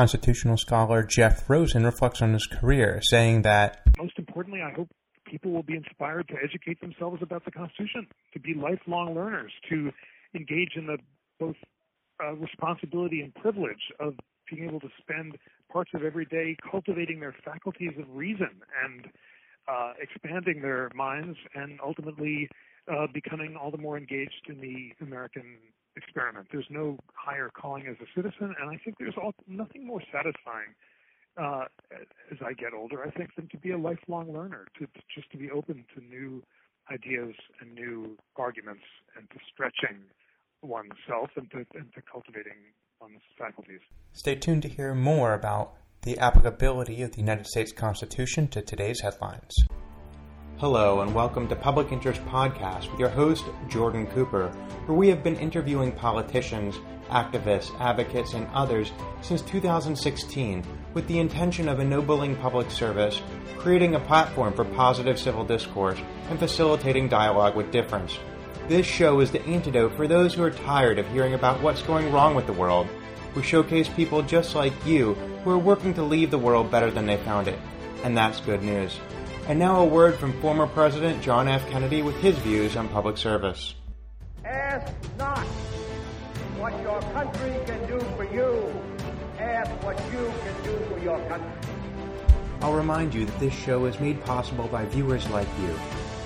constitutional 0.00 0.56
scholar 0.56 1.02
Jeff 1.02 1.50
Rosen 1.50 1.84
reflects 1.84 2.22
on 2.22 2.32
his 2.32 2.46
career, 2.46 3.00
saying 3.02 3.42
that 3.42 3.82
Most 3.98 4.14
importantly, 4.16 4.62
I 4.62 4.72
hope 4.72 4.88
people 5.26 5.52
will 5.52 5.62
be 5.62 5.76
inspired 5.76 6.26
to 6.28 6.36
educate 6.42 6.80
themselves 6.80 7.18
about 7.20 7.44
the 7.44 7.50
Constitution, 7.50 8.06
to 8.32 8.40
be 8.40 8.54
lifelong 8.54 9.14
learners, 9.14 9.52
to 9.68 9.90
engage 10.34 10.70
in 10.74 10.86
the 10.86 10.96
both 11.38 11.56
uh, 12.24 12.32
responsibility 12.32 13.20
and 13.20 13.34
privilege 13.34 13.92
of 14.00 14.14
being 14.50 14.66
able 14.66 14.80
to 14.80 14.88
spend 14.98 15.36
parts 15.70 15.90
of 15.92 16.02
every 16.02 16.24
day 16.24 16.56
cultivating 16.70 17.20
their 17.20 17.34
faculties 17.44 17.92
of 17.98 18.06
reason 18.08 18.62
and 18.82 19.04
uh, 19.68 19.92
expanding 20.00 20.62
their 20.62 20.90
minds 20.94 21.36
and 21.54 21.78
ultimately 21.84 22.48
uh, 22.90 23.06
becoming 23.12 23.54
all 23.54 23.70
the 23.70 23.76
more 23.76 23.98
engaged 23.98 24.48
in 24.48 24.62
the 24.62 24.92
American 25.04 25.58
experiment. 25.96 26.48
There's 26.52 26.70
no 26.70 26.98
higher 27.14 27.50
calling 27.50 27.86
as 27.86 27.96
a 28.00 28.08
citizen, 28.14 28.54
and 28.60 28.70
I 28.70 28.78
think 28.84 28.96
there's 28.98 29.16
all, 29.20 29.34
nothing 29.46 29.86
more 29.86 30.02
satisfying 30.12 30.74
uh, 31.36 31.64
as 32.30 32.38
I 32.44 32.52
get 32.52 32.72
older. 32.74 33.04
I 33.04 33.10
think 33.10 33.30
than 33.36 33.48
to 33.48 33.56
be 33.58 33.70
a 33.70 33.78
lifelong 33.78 34.32
learner, 34.32 34.66
to, 34.78 34.86
to 34.86 35.00
just 35.14 35.30
to 35.32 35.38
be 35.38 35.50
open 35.50 35.84
to 35.94 36.04
new 36.04 36.42
ideas 36.90 37.34
and 37.60 37.74
new 37.74 38.16
arguments, 38.36 38.84
and 39.16 39.28
to 39.30 39.36
stretching 39.52 40.02
oneself 40.62 41.30
and 41.36 41.50
to, 41.52 41.58
and 41.74 41.92
to 41.94 42.02
cultivating 42.10 42.58
one's 43.00 43.20
faculties. 43.38 43.80
Stay 44.12 44.34
tuned 44.34 44.62
to 44.62 44.68
hear 44.68 44.94
more 44.94 45.34
about 45.34 45.74
the 46.02 46.18
applicability 46.18 47.02
of 47.02 47.12
the 47.12 47.18
United 47.18 47.46
States 47.46 47.72
Constitution 47.72 48.48
to 48.48 48.62
today's 48.62 49.00
headlines. 49.00 49.54
Hello, 50.60 51.00
and 51.00 51.14
welcome 51.14 51.48
to 51.48 51.56
Public 51.56 51.90
Interest 51.90 52.22
Podcast 52.26 52.90
with 52.90 53.00
your 53.00 53.08
host, 53.08 53.46
Jordan 53.68 54.06
Cooper, 54.08 54.48
where 54.84 54.98
we 54.98 55.08
have 55.08 55.22
been 55.22 55.36
interviewing 55.36 55.90
politicians, 55.90 56.76
activists, 57.08 57.74
advocates, 57.80 58.34
and 58.34 58.46
others 58.52 58.92
since 59.22 59.40
2016 59.40 60.62
with 60.92 61.08
the 61.08 61.18
intention 61.18 61.66
of 61.66 61.80
ennobling 61.80 62.36
public 62.36 62.70
service, 62.70 63.22
creating 63.56 63.94
a 63.94 64.00
platform 64.00 64.52
for 64.52 64.66
positive 64.66 65.18
civil 65.18 65.46
discourse, 65.46 65.98
and 66.28 66.38
facilitating 66.38 67.08
dialogue 67.08 67.56
with 67.56 67.72
difference. 67.72 68.18
This 68.68 68.84
show 68.84 69.20
is 69.20 69.30
the 69.30 69.42
antidote 69.46 69.96
for 69.96 70.06
those 70.06 70.34
who 70.34 70.42
are 70.42 70.50
tired 70.50 70.98
of 70.98 71.08
hearing 71.08 71.32
about 71.32 71.62
what's 71.62 71.80
going 71.80 72.12
wrong 72.12 72.34
with 72.34 72.44
the 72.44 72.52
world. 72.52 72.86
We 73.34 73.42
showcase 73.42 73.88
people 73.88 74.20
just 74.20 74.54
like 74.54 74.74
you 74.84 75.14
who 75.42 75.52
are 75.52 75.58
working 75.58 75.94
to 75.94 76.02
leave 76.02 76.30
the 76.30 76.36
world 76.36 76.70
better 76.70 76.90
than 76.90 77.06
they 77.06 77.16
found 77.16 77.48
it. 77.48 77.58
And 78.04 78.14
that's 78.14 78.42
good 78.42 78.62
news. 78.62 79.00
And 79.48 79.58
now 79.58 79.80
a 79.80 79.84
word 79.84 80.18
from 80.18 80.32
former 80.40 80.66
President 80.66 81.22
John 81.22 81.48
F. 81.48 81.68
Kennedy 81.68 82.02
with 82.02 82.16
his 82.16 82.36
views 82.38 82.76
on 82.76 82.88
public 82.88 83.16
service. 83.16 83.74
Ask 84.44 84.92
not 85.18 85.44
what 86.58 86.80
your 86.82 87.00
country 87.12 87.54
can 87.66 87.86
do 87.86 87.98
for 88.16 88.24
you. 88.24 88.72
Ask 89.38 89.70
what 89.82 89.98
you 90.12 90.32
can 90.44 90.62
do 90.62 90.78
for 90.86 90.98
your 90.98 91.18
country. 91.28 91.50
I'll 92.62 92.74
remind 92.74 93.14
you 93.14 93.24
that 93.24 93.40
this 93.40 93.54
show 93.54 93.86
is 93.86 93.98
made 93.98 94.22
possible 94.24 94.68
by 94.68 94.84
viewers 94.84 95.28
like 95.30 95.48
you. 95.62 95.74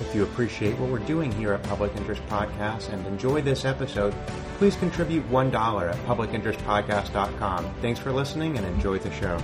If 0.01 0.13
you 0.13 0.23
appreciate 0.23 0.77
what 0.77 0.89
we're 0.89 0.99
doing 0.99 1.31
here 1.31 1.53
at 1.53 1.63
Public 1.63 1.95
Interest 1.95 2.21
Podcast 2.27 2.89
and 2.89 3.05
enjoy 3.07 3.41
this 3.41 3.63
episode, 3.63 4.13
please 4.57 4.75
contribute 4.75 5.29
$1 5.31 5.89
at 5.89 5.95
publicinterestpodcast.com. 6.05 7.73
Thanks 7.81 7.99
for 7.99 8.11
listening 8.11 8.57
and 8.57 8.67
enjoy 8.67 8.99
the 8.99 9.11
show. 9.13 9.41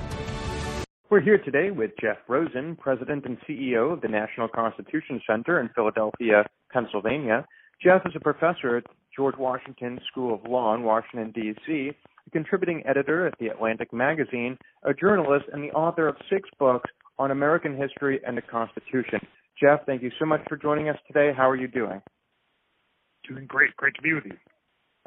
We're 1.12 1.20
here 1.20 1.40
today 1.40 1.72
with 1.72 1.92
Jeff 2.00 2.20
Rosen, 2.30 2.78
President 2.78 3.26
and 3.26 3.38
CEO 3.42 3.92
of 3.92 4.00
the 4.00 4.08
National 4.08 4.48
Constitution 4.48 5.22
Center 5.28 5.60
in 5.60 5.68
Philadelphia, 5.76 6.46
Pennsylvania. 6.72 7.46
Jeff 7.84 8.04
is 8.06 8.14
a 8.16 8.20
professor 8.22 8.78
at 8.78 8.86
George 9.14 9.36
Washington 9.38 10.00
School 10.10 10.34
of 10.34 10.50
Law 10.50 10.74
in 10.74 10.84
Washington, 10.84 11.34
D.C., 11.36 11.92
a 12.26 12.30
contributing 12.30 12.82
editor 12.88 13.28
at 13.28 13.34
The 13.42 13.48
Atlantic 13.48 13.92
Magazine, 13.92 14.58
a 14.84 14.94
journalist, 14.94 15.48
and 15.52 15.62
the 15.62 15.72
author 15.72 16.08
of 16.08 16.16
six 16.30 16.48
books 16.58 16.90
on 17.20 17.32
American 17.32 17.76
history 17.76 18.22
and 18.26 18.38
the 18.38 18.42
Constitution. 18.42 19.20
Jeff, 19.62 19.86
thank 19.86 20.02
you 20.02 20.12
so 20.18 20.26
much 20.26 20.40
for 20.48 20.56
joining 20.56 20.88
us 20.88 20.98
today. 21.08 21.34
How 21.36 21.50
are 21.50 21.58
you 21.58 21.68
doing? 21.68 22.02
Doing 23.28 23.48
great. 23.48 23.76
Great 23.76 23.96
to 23.96 24.02
be 24.02 24.14
with 24.14 24.24
you. 24.28 24.38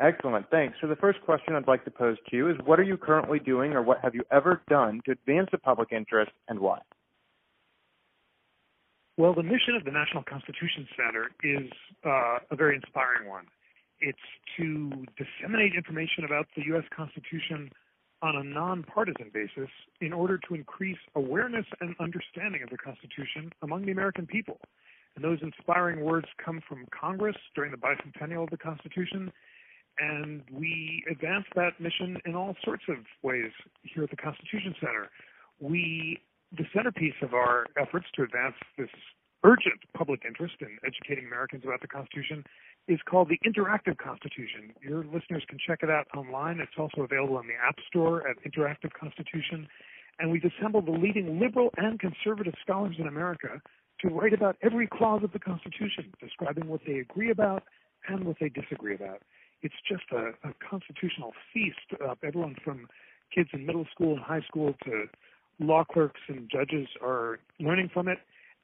Excellent. 0.01 0.51
Thanks. 0.51 0.77
So 0.81 0.89
the 0.89 0.97
first 0.97 1.21
question 1.23 1.55
I'd 1.55 1.69
like 1.69 1.85
to 1.85 1.91
pose 1.91 2.17
to 2.29 2.37
you 2.37 2.51
is 2.51 2.57
what 2.65 2.81
are 2.81 2.85
you 2.85 2.97
currently 2.97 3.39
doing 3.39 3.73
or 3.73 3.83
what 3.83 3.99
have 4.03 4.15
you 4.15 4.25
ever 4.33 4.61
done 4.69 5.01
to 5.05 5.13
advance 5.13 5.49
the 5.53 5.59
public 5.59 5.93
interest 5.93 6.33
and 6.49 6.59
why? 6.59 6.81
Well, 9.17 9.35
the 9.35 9.45
mission 9.45 9.77
of 9.77 9.85
the 9.85 9.93
National 9.93 10.25
Constitution 10.25 10.89
Center 10.97 11.31
is 11.45 11.71
uh, 12.05 12.39
a 12.51 12.57
very 12.57 12.75
inspiring 12.75 13.29
one. 13.29 13.45
It's 14.01 14.19
to 14.57 14.91
disseminate 15.17 15.75
information 15.77 16.25
about 16.25 16.47
the 16.57 16.65
U.S. 16.67 16.83
Constitution 16.95 17.71
on 18.23 18.37
a 18.37 18.43
nonpartisan 18.43 19.31
basis 19.33 19.71
in 20.01 20.13
order 20.13 20.39
to 20.49 20.55
increase 20.55 20.99
awareness 21.15 21.67
and 21.81 21.95
understanding 22.01 22.63
of 22.65 22.71
the 22.71 22.79
Constitution 22.79 23.53
among 23.63 23.87
the 23.87 23.93
American 23.93 24.27
people. 24.27 24.59
And 25.15 25.25
those 25.25 25.39
inspiring 25.43 26.01
words 26.01 26.27
come 26.45 26.61
from 26.69 26.87
Congress 26.91 27.37
during 27.55 27.71
the 27.71 27.77
bicentennial 27.77 28.45
of 28.45 28.51
the 28.51 28.57
Constitution. 28.57 29.33
And 29.99 30.43
we 30.53 31.05
advance 31.11 31.45
that 31.55 31.81
mission 31.81 32.19
in 32.27 32.35
all 32.35 32.57
sorts 32.65 32.85
of 32.89 32.97
ways 33.23 33.53
here 33.83 34.05
at 34.05 34.11
the 34.11 34.17
Constitution 34.17 34.75
Center. 34.81 35.11
We, 35.61 36.19
the 36.57 36.65
centerpiece 36.75 37.15
of 37.23 37.33
our 37.35 37.67
efforts 37.81 38.07
to 38.17 38.23
advance 38.23 38.57
this 38.77 38.89
urgent 39.45 39.79
public 39.97 40.23
interest 40.27 40.55
in 40.61 40.79
educating 40.85 41.27
Americans 41.27 41.63
about 41.65 41.81
the 41.81 41.87
Constitution 41.87 42.43
is 42.89 42.99
called 43.09 43.29
the 43.29 43.39
Interactive 43.49 43.97
Constitution. 43.99 44.73
Your 44.83 45.05
listeners 45.05 45.45
can 45.49 45.59
check 45.65 45.81
it 45.83 45.91
out 45.91 46.07
online. 46.17 46.61
It's 46.61 46.77
also 46.79 47.03
available 47.03 47.39
in 47.39 47.47
the 47.47 47.55
App 47.55 47.77
Store 47.89 48.27
at 48.27 48.37
Interactive 48.43 48.93
Constitution. 48.99 49.69
And 50.19 50.31
we've 50.31 50.45
assembled 50.45 50.87
the 50.87 50.93
leading 50.93 51.41
liberal 51.41 51.71
and 51.77 52.01
conservative 52.01 52.55
scholars 52.63 52.97
in 52.99 53.07
America 53.07 53.61
to 54.01 54.09
write 54.09 54.33
about 54.33 54.57
every 54.63 54.87
clause 54.87 55.23
of 55.23 55.33
the 55.33 55.39
Constitution, 55.39 56.13
describing 56.21 56.69
what 56.69 56.81
they 56.87 56.99
agree 56.99 57.31
about 57.31 57.65
and 58.09 58.25
what 58.25 58.37
they 58.41 58.49
disagree 58.49 58.95
about. 58.95 59.23
It's 59.65 59.75
just 59.89 60.05
a, 60.13 60.49
a 60.49 60.55
constitutional 60.71 61.33
feast. 61.53 62.01
Uh, 62.01 62.15
everyone 62.23 62.55
from 62.63 62.87
kids 63.35 63.49
in 63.53 63.67
middle 63.67 63.87
school 63.93 64.15
and 64.15 64.23
high 64.23 64.43
school 64.47 64.75
to 64.85 65.07
law 65.59 65.83
clerks 65.85 66.21
and 66.29 66.49
judges 66.51 66.87
are 67.03 67.41
learning 67.59 67.91
from 67.93 68.07
it 68.07 68.19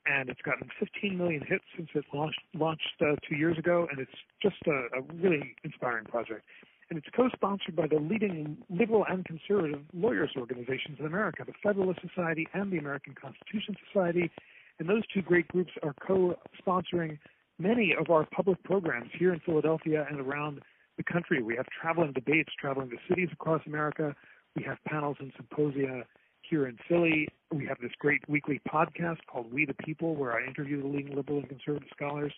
and 0.06 0.28
it's 0.28 0.41
gotten 0.43 0.69
15 0.78 1.16
million 1.16 1.43
hits 1.47 1.65
since 1.77 1.88
it 1.94 2.05
launched 2.12 2.41
launched 2.55 3.00
uh, 3.00 3.16
two 3.28 3.37
years 3.37 3.59
ago, 3.59 3.87
and 3.91 4.00
it's 4.00 4.19
just 4.43 4.56
a, 4.66 4.99
a 4.99 5.03
really 5.15 5.55
inspiring 5.65 6.05
project. 6.06 6.43
And 6.88 6.99
it's 6.99 7.09
co-sponsored 7.15 7.77
by 7.77 7.87
the 7.87 8.00
leading 8.00 8.56
liberal 8.69 9.05
and 9.09 9.25
conservative 9.25 9.82
lawyers 9.93 10.31
organizations 10.37 10.99
in 10.99 11.06
America, 11.06 11.44
the 11.47 11.53
Federalist 11.62 12.00
Society 12.00 12.49
and 12.53 12.72
the 12.72 12.78
American 12.78 13.15
Constitution 13.15 13.77
Society. 13.87 14.31
And 14.78 14.88
those 14.88 15.03
two 15.15 15.22
great 15.22 15.47
groups 15.49 15.71
are 15.84 15.94
co-sponsoring 16.05 17.19
many 17.59 17.94
of 17.99 18.11
our 18.11 18.27
public 18.34 18.62
programs 18.65 19.11
here 19.17 19.32
in 19.32 19.41
Philadelphia 19.41 20.06
and 20.11 20.21
around 20.21 20.62
the 21.00 21.12
country. 21.12 21.43
We 21.43 21.56
have 21.56 21.66
traveling 21.81 22.12
debates 22.12 22.50
traveling 22.59 22.91
to 22.91 22.97
cities 23.09 23.28
across 23.33 23.62
America. 23.66 24.15
We 24.55 24.62
have 24.65 24.77
panels 24.87 25.16
and 25.21 25.33
symposia 25.37 26.05
here 26.43 26.66
in 26.66 26.77
Philly. 26.88 27.28
We 27.53 27.66
have 27.66 27.78
this 27.81 27.93
great 27.99 28.22
weekly 28.28 28.61
podcast 28.71 29.19
called 29.31 29.53
We 29.53 29.65
the 29.65 29.75
People, 29.75 30.15
where 30.15 30.33
I 30.33 30.47
interview 30.47 30.83
the 30.83 30.88
leading 30.88 31.16
liberal 31.16 31.38
and 31.38 31.49
conservative 31.49 31.88
scholars. 31.94 32.33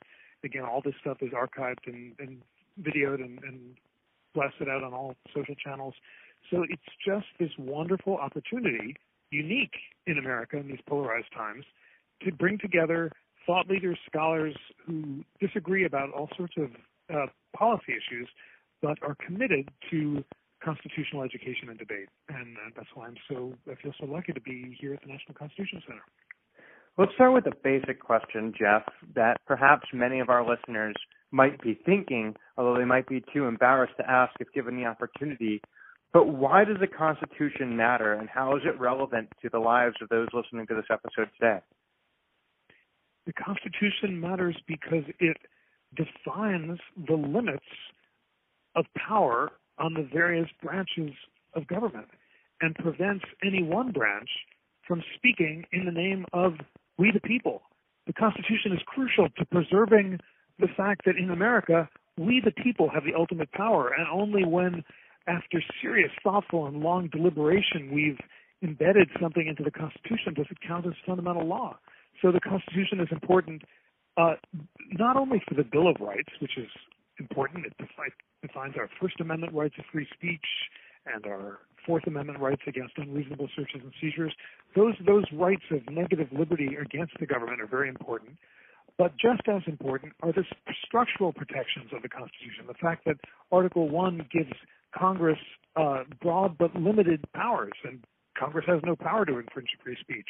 Again, 0.45 0.63
all 0.63 0.81
this 0.85 0.95
stuff 1.01 1.19
is 1.23 1.31
archived 1.33 1.87
and, 1.87 2.13
and 2.21 2.43
videoed 2.81 3.23
and, 3.25 3.43
and 3.43 3.77
blasted 4.35 4.69
out 4.69 4.85
on 4.85 4.93
all 4.95 5.15
social 5.35 5.55
channels. 5.55 5.95
So 6.51 6.65
it's 6.69 6.83
just 7.05 7.27
this 7.41 7.51
wonderful 7.59 8.17
opportunity, 8.17 8.95
unique 9.31 9.75
in 10.07 10.19
America 10.19 10.57
in 10.57 10.69
these 10.69 10.81
polarized 10.89 11.33
times, 11.35 11.65
to 12.25 12.33
bring 12.33 12.59
together 12.59 13.11
thought 13.45 13.69
leaders, 13.69 13.99
scholars 14.07 14.55
who 14.87 15.25
disagree 15.41 15.85
about 15.85 16.13
all 16.13 16.29
sorts 16.37 16.55
of 16.57 16.71
uh, 17.13 17.27
policy 17.57 17.93
issues, 17.93 18.29
but 18.83 18.99
are 19.03 19.17
committed 19.25 19.71
to 19.91 20.25
constitutional 20.63 21.23
education 21.23 21.69
and 21.69 21.79
debate. 21.79 22.09
And 22.29 22.57
uh, 22.57 22.71
that's 22.77 22.89
why 22.95 23.07
I'm 23.07 23.17
so, 23.29 23.55
I 23.71 23.75
feel 23.83 23.93
so 23.99 24.07
lucky 24.07 24.33
to 24.33 24.41
be 24.41 24.77
here 24.79 24.95
at 24.95 25.01
the 25.01 25.09
National 25.09 25.35
Constitution 25.35 25.83
Center. 25.87 26.03
Let's 26.99 27.13
start 27.15 27.33
with 27.33 27.47
a 27.47 27.57
basic 27.65 28.01
question, 28.01 28.53
Jeff, 28.59 28.83
that 29.15 29.39
perhaps 29.47 29.89
many 29.95 30.21
of 30.21 30.29
our 30.29 30.47
listeners 30.47 30.95
might 31.31 31.61
be 31.63 31.81
thinking, 31.87 32.35
although 32.59 32.79
they 32.79 32.85
might 32.85 33.09
be 33.09 33.25
too 33.33 33.47
embarrassed 33.47 33.95
to 33.99 34.11
ask 34.11 34.33
if 34.41 34.53
given 34.53 34.77
the 34.77 34.85
opportunity. 34.85 35.63
But 36.13 36.27
why 36.27 36.65
does 36.65 36.77
the 36.79 36.87
Constitution 36.87 37.75
matter, 37.75 38.13
and 38.13 38.29
how 38.29 38.57
is 38.57 38.63
it 38.67 38.79
relevant 38.79 39.31
to 39.41 39.49
the 39.49 39.59
lives 39.59 39.97
of 40.03 40.11
those 40.11 40.29
listening 40.35 40.67
to 40.67 40.75
this 40.75 40.85
episode 40.91 41.31
today? 41.41 41.61
The 43.25 43.33
Constitution 43.33 44.21
matters 44.21 44.57
because 44.69 45.05
it 45.19 45.39
defines 45.97 46.79
the 47.09 47.15
limits 47.15 47.65
of 48.75 48.87
power 48.97 49.51
on 49.79 49.95
the 49.95 50.09
various 50.13 50.49
branches 50.63 51.13
of 51.55 51.67
government 51.67 52.09
and 52.61 52.75
prevents 52.75 53.25
any 53.45 53.63
one 53.63 53.93
branch 53.93 54.29
from 54.87 55.03
speaking 55.17 55.65
in 55.73 55.85
the 55.85 55.93
name 55.93 56.25
of 56.33 56.55
we 56.99 57.11
the 57.13 57.21
people. 57.21 57.63
The 58.07 58.13
Constitution 58.13 58.73
is 58.73 58.81
crucial 58.87 59.29
to 59.39 59.45
preserving 59.47 60.19
the 60.59 60.69
fact 60.77 61.03
that 61.07 61.17
in 61.17 61.31
America, 61.31 61.89
we 62.19 62.41
the 62.45 62.53
people 62.63 62.91
have 62.93 63.05
the 63.05 63.15
ultimate 63.17 63.51
power, 63.53 63.93
and 63.97 64.07
only 64.13 64.45
when 64.45 64.85
after 65.27 65.63
serious, 65.81 66.11
thoughtful, 66.23 66.67
and 66.67 66.81
long 66.81 67.09
deliberation, 67.09 67.91
we've 67.93 68.19
embedded 68.63 69.09
something 69.21 69.47
into 69.47 69.63
the 69.63 69.71
Constitution, 69.71 70.35
does 70.35 70.47
it 70.51 70.59
count 70.67 70.87
as 70.87 70.93
fundamental 71.07 71.47
law? 71.47 71.79
So 72.21 72.33
the 72.33 72.41
Constitution 72.41 73.01
is 73.01 73.09
important 73.11 73.63
uh, 74.17 74.35
not 74.91 75.17
only 75.17 75.43
for 75.49 75.55
the 75.55 75.65
Bill 75.65 75.89
of 75.89 75.97
Rights, 76.01 76.29
which 76.41 76.59
is 76.59 76.69
important, 77.19 77.65
it 77.67 77.73
defines 78.53 78.75
our 78.79 78.89
First 79.01 79.21
Amendment 79.21 79.53
rights 79.55 79.75
of 79.79 79.85
free 79.93 80.07
speech 80.15 80.45
and 81.13 81.25
our 81.27 81.61
Fourth 81.87 82.07
Amendment 82.07 82.39
rights 82.39 82.63
against 82.67 82.93
unreasonable 82.97 83.49
searches 83.57 83.81
and 83.83 83.93
seizures. 84.01 84.33
Those 84.77 84.95
those 85.05 85.25
rights 85.33 85.65
of 85.71 85.81
negative 85.91 86.29
liberty 86.33 86.77
against 86.81 87.15
the 87.19 87.27
government 87.27 87.61
are 87.61 87.67
very 87.67 87.89
important. 87.89 88.37
But 88.99 89.13
just 89.19 89.43
as 89.49 89.63
important 89.67 90.13
are 90.23 90.33
the 90.33 90.45
structural 90.87 91.33
protections 91.33 91.91
of 91.95 92.03
the 92.03 92.09
Constitution. 92.09 92.67
The 92.69 92.75
fact 92.75 93.05
that 93.07 93.17
Article 93.51 93.89
One 93.89 94.27
gives 94.31 94.53
Congress 94.97 95.39
uh, 95.77 96.05
broad 96.21 96.59
but 96.59 96.75
limited 96.77 97.25
powers, 97.35 97.73
and 97.85 98.05
Congress 98.39 98.67
has 98.69 98.81
no 98.85 98.95
power 98.95 99.25
to 99.25 99.39
infringe 99.39 99.69
free 99.83 99.97
speech. 100.01 100.29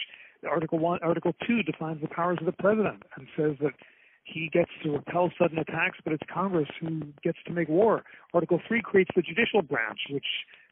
Article 0.49 0.79
One, 0.79 1.01
Article 1.03 1.33
Two 1.47 1.63
defines 1.63 2.01
the 2.01 2.09
powers 2.09 2.39
of 2.41 2.47
the 2.47 2.53
president 2.53 3.03
and 3.17 3.27
says 3.37 3.57
that 3.61 3.73
he 4.25 4.49
gets 4.53 4.71
to 4.83 4.93
repel 4.93 5.31
sudden 5.39 5.59
attacks, 5.59 5.99
but 6.05 6.13
it's 6.13 6.23
Congress 6.33 6.69
who 6.81 7.01
gets 7.23 7.39
to 7.47 7.53
make 7.53 7.69
war. 7.69 8.05
Article 8.35 8.61
3 8.67 8.81
creates 8.83 9.11
the 9.15 9.23
judicial 9.23 9.63
branch, 9.63 9.99
which 10.11 10.27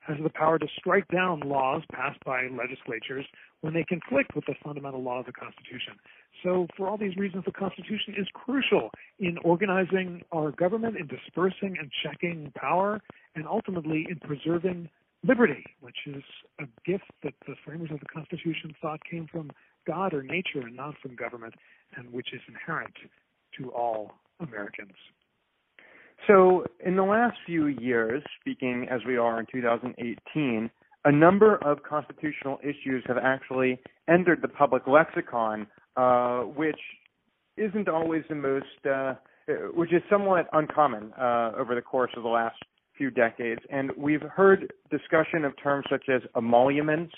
has 0.07 0.17
the 0.23 0.31
power 0.31 0.59
to 0.59 0.67
strike 0.79 1.07
down 1.09 1.41
laws 1.41 1.83
passed 1.93 2.19
by 2.25 2.49
legislatures 2.49 3.27
when 3.61 3.75
they 3.75 3.85
conflict 3.85 4.35
with 4.35 4.45
the 4.47 4.55
fundamental 4.65 5.03
law 5.03 5.21
of 5.21 5.27
the 5.27 5.33
Constitution. 5.33 5.95
So, 6.43 6.67
for 6.77 6.89
all 6.89 6.97
these 6.97 7.17
reasons, 7.17 7.45
the 7.45 7.53
Constitution 7.53 8.15
is 8.17 8.27
crucial 8.33 8.91
in 9.19 9.37
organizing 9.45 10.23
our 10.33 10.53
government, 10.53 10.97
in 10.97 11.07
dispersing 11.07 11.77
and 11.79 11.91
checking 12.03 12.53
power, 12.57 13.01
and 13.35 13.47
ultimately 13.47 14.07
in 14.09 14.19
preserving 14.21 14.89
liberty, 15.23 15.65
which 15.81 15.99
is 16.07 16.23
a 16.59 16.65
gift 16.87 17.05
that 17.23 17.35
the 17.47 17.55
framers 17.65 17.91
of 17.93 18.01
the 18.01 18.07
Constitution 18.07 18.75
thought 18.81 19.01
came 19.09 19.27
from 19.31 19.51
God 19.87 20.15
or 20.15 20.23
nature 20.23 20.61
and 20.61 20.77
not 20.77 20.95
from 21.03 21.15
government, 21.15 21.55
and 21.97 22.11
which 22.11 22.33
is 22.33 22.41
inherent 22.49 22.95
to 23.59 23.71
all 23.73 24.13
Americans. 24.41 24.95
So, 26.27 26.65
in 26.85 26.97
the 26.97 27.03
last 27.03 27.37
few 27.47 27.67
years, 27.67 28.23
speaking 28.41 28.87
as 28.91 29.01
we 29.07 29.17
are 29.17 29.41
in 29.41 29.47
2018, 29.51 30.71
a 31.05 31.13
number 31.13 31.57
of 31.65 31.83
constitutional 31.83 32.59
issues 32.63 33.03
have 33.07 33.17
actually 33.17 33.81
entered 34.09 34.41
the 34.43 34.49
public 34.49 34.87
lexicon, 34.87 35.67
uh, 35.97 36.41
which 36.41 36.79
isn't 37.57 37.89
always 37.89 38.23
the 38.29 38.35
most, 38.35 38.67
uh, 38.91 39.15
which 39.75 39.93
is 39.93 40.03
somewhat 40.11 40.47
uncommon 40.53 41.13
uh, 41.19 41.53
over 41.59 41.75
the 41.75 41.81
course 41.81 42.11
of 42.17 42.23
the 42.23 42.29
last 42.29 42.57
few 42.97 43.11
decades. 43.11 43.61
And 43.71 43.91
we've 43.97 44.23
heard 44.23 44.73
discussion 44.91 45.45
of 45.45 45.55
terms 45.63 45.87
such 45.91 46.05
as 46.09 46.21
emoluments. 46.37 47.15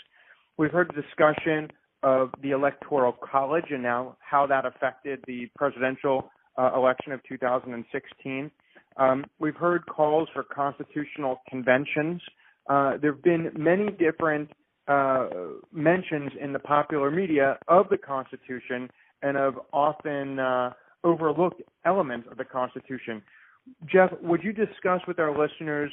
We've 0.58 0.70
heard 0.70 0.94
discussion 0.94 1.68
of 2.02 2.30
the 2.42 2.50
Electoral 2.50 3.12
College 3.12 3.66
and 3.70 3.82
now 3.82 4.16
how 4.20 4.46
that 4.46 4.64
affected 4.66 5.20
the 5.26 5.48
presidential 5.56 6.30
uh, 6.58 6.72
election 6.74 7.12
of 7.12 7.20
2016. 7.28 8.50
Um, 8.96 9.24
we've 9.38 9.56
heard 9.56 9.86
calls 9.86 10.28
for 10.34 10.42
constitutional 10.42 11.40
conventions. 11.48 12.20
Uh, 12.68 12.96
there 13.00 13.12
have 13.12 13.22
been 13.22 13.50
many 13.56 13.90
different 13.92 14.50
uh, 14.88 15.28
mentions 15.72 16.32
in 16.40 16.52
the 16.52 16.58
popular 16.58 17.10
media 17.10 17.58
of 17.68 17.86
the 17.88 17.96
Constitution 17.96 18.90
and 19.22 19.36
of 19.36 19.54
often 19.72 20.38
uh, 20.38 20.72
overlooked 21.04 21.62
elements 21.84 22.28
of 22.30 22.36
the 22.36 22.44
Constitution. 22.44 23.22
Jeff, 23.90 24.10
would 24.22 24.42
you 24.42 24.52
discuss 24.52 25.00
with 25.06 25.18
our 25.18 25.30
listeners 25.30 25.90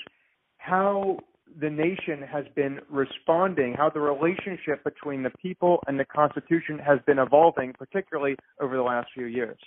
how 0.57 1.19
the 1.59 1.69
nation 1.69 2.21
has 2.21 2.45
been 2.55 2.79
responding, 2.89 3.73
how 3.73 3.89
the 3.89 3.99
relationship 3.99 4.83
between 4.83 5.23
the 5.23 5.31
people 5.41 5.79
and 5.87 5.99
the 5.99 6.05
Constitution 6.05 6.79
has 6.79 6.99
been 7.05 7.19
evolving, 7.19 7.73
particularly 7.73 8.35
over 8.61 8.75
the 8.75 8.83
last 8.83 9.09
few 9.13 9.25
years? 9.25 9.57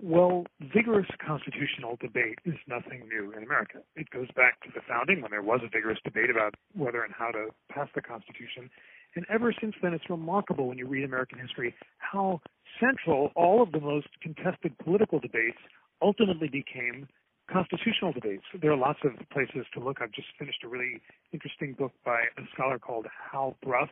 Well, 0.00 0.44
vigorous 0.60 1.06
constitutional 1.24 1.96
debate 2.00 2.38
is 2.44 2.56
nothing 2.66 3.08
new 3.08 3.32
in 3.32 3.44
America. 3.44 3.78
It 3.94 4.10
goes 4.10 4.26
back 4.34 4.60
to 4.62 4.70
the 4.74 4.80
founding 4.88 5.22
when 5.22 5.30
there 5.30 5.42
was 5.42 5.60
a 5.64 5.68
vigorous 5.68 5.98
debate 6.04 6.30
about 6.30 6.54
whether 6.74 7.04
and 7.04 7.14
how 7.16 7.30
to 7.30 7.50
pass 7.70 7.88
the 7.94 8.02
Constitution. 8.02 8.70
And 9.14 9.24
ever 9.32 9.54
since 9.60 9.74
then, 9.80 9.94
it's 9.94 10.10
remarkable 10.10 10.66
when 10.66 10.78
you 10.78 10.88
read 10.88 11.04
American 11.04 11.38
history 11.38 11.74
how 11.98 12.40
central 12.80 13.30
all 13.36 13.62
of 13.62 13.70
the 13.70 13.80
most 13.80 14.08
contested 14.20 14.76
political 14.78 15.20
debates 15.20 15.58
ultimately 16.02 16.48
became 16.48 17.06
constitutional 17.50 18.12
debates. 18.12 18.44
There 18.60 18.72
are 18.72 18.76
lots 18.76 19.00
of 19.04 19.12
places 19.30 19.66
to 19.74 19.80
look. 19.80 19.98
I've 20.00 20.12
just 20.12 20.28
finished 20.38 20.64
a 20.64 20.68
really 20.68 21.00
interesting 21.32 21.74
book 21.74 21.92
by 22.04 22.22
a 22.38 22.42
scholar 22.52 22.78
called 22.78 23.06
Hal 23.32 23.56
Bruff, 23.62 23.90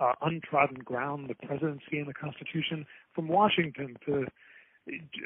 uh, 0.00 0.12
Untrodden 0.22 0.78
Ground, 0.84 1.28
the 1.28 1.46
Presidency 1.46 1.98
and 1.98 2.06
the 2.06 2.14
Constitution, 2.14 2.86
from 3.14 3.28
Washington 3.28 3.96
to 4.06 4.26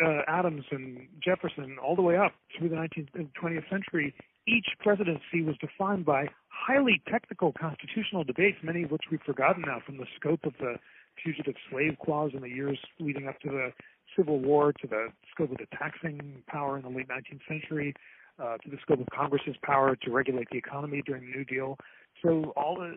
uh, 0.05 0.23
Adams 0.29 0.65
and 0.71 1.09
Jefferson, 1.23 1.77
all 1.83 1.97
the 1.97 2.03
way 2.03 2.17
up 2.17 2.33
through 2.57 2.69
the 2.69 2.77
19th 2.77 3.09
and 3.15 3.29
20th 3.41 3.69
century. 3.69 4.15
Each 4.47 4.67
presidency 4.79 5.43
was 5.43 5.57
defined 5.61 6.07
by 6.07 6.29
highly 6.49 7.03
technical 7.11 7.53
constitutional 7.53 8.25
debates, 8.25 8.59
many 8.63 8.85
of 8.85 8.91
which 8.91 9.03
we've 9.11 9.23
forgotten 9.23 9.65
now, 9.67 9.81
from 9.85 9.99
the 9.99 10.07
scope 10.17 10.41
of 10.45 10.55
the 10.61 10.77
Fugitive 11.23 11.55
Slave 11.71 11.97
Clause 12.05 12.31
in 12.35 12.41
the 12.41 12.49
years 12.49 12.79
leading 13.01 13.27
up 13.27 13.41
to 13.41 13.49
the 13.49 13.73
Civil 14.17 14.41
War 14.41 14.73
to 14.73 14.87
the 14.87 15.09
scope 15.33 15.53
of 15.53 15.59
the 15.59 15.67
taxing 15.77 16.43
power 16.47 16.77
in 16.77 16.83
the 16.83 16.89
late 16.89 17.09
19th 17.09 17.41
century, 17.49 17.95
uh, 18.39 18.57
to 18.59 18.71
the 18.71 18.79
scope 18.83 19.01
of 19.01 19.07
Congress's 19.15 19.57
power 19.63 19.97
to 19.97 20.11
regulate 20.11 20.49
the 20.51 20.59
economy 20.59 21.03
during 21.05 21.27
the 21.27 21.37
New 21.39 21.45
Deal. 21.45 21.77
So 22.23 22.53
all 22.57 22.77
the, 22.77 22.95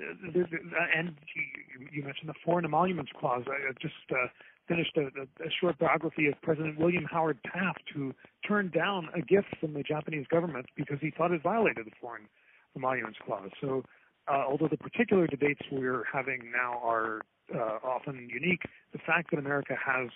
and 0.95 1.15
you, 1.35 1.87
you 1.91 2.03
mentioned 2.03 2.29
the 2.29 2.33
Foreign 2.43 2.65
Emoluments 2.65 3.11
Clause. 3.19 3.43
I 3.47 3.71
just 3.79 3.93
uh, 4.11 4.27
finished 4.67 4.97
a, 4.97 5.07
a, 5.43 5.49
short 5.59 5.77
biography 5.77 6.27
of 6.27 6.41
President 6.41 6.79
William 6.79 7.05
Howard 7.05 7.37
Taft, 7.43 7.83
who 7.93 8.13
turned 8.47 8.71
down 8.71 9.09
a 9.13 9.21
gift 9.21 9.47
from 9.59 9.73
the 9.73 9.83
Japanese 9.83 10.25
government 10.27 10.67
because 10.75 10.97
he 11.01 11.11
thought 11.11 11.31
it 11.31 11.41
violated 11.43 11.85
the 11.85 11.91
Foreign 11.99 12.27
Emoluments 12.75 13.19
Clause. 13.25 13.49
So 13.59 13.83
uh, 14.27 14.43
although 14.47 14.67
the 14.67 14.77
particular 14.77 15.27
debates 15.27 15.61
we're 15.71 16.03
having 16.11 16.51
now 16.51 16.79
are 16.83 17.21
uh, 17.53 17.79
often 17.83 18.29
unique, 18.31 18.61
the 18.93 18.99
fact 18.99 19.31
that 19.31 19.39
America 19.39 19.75
has 19.83 20.09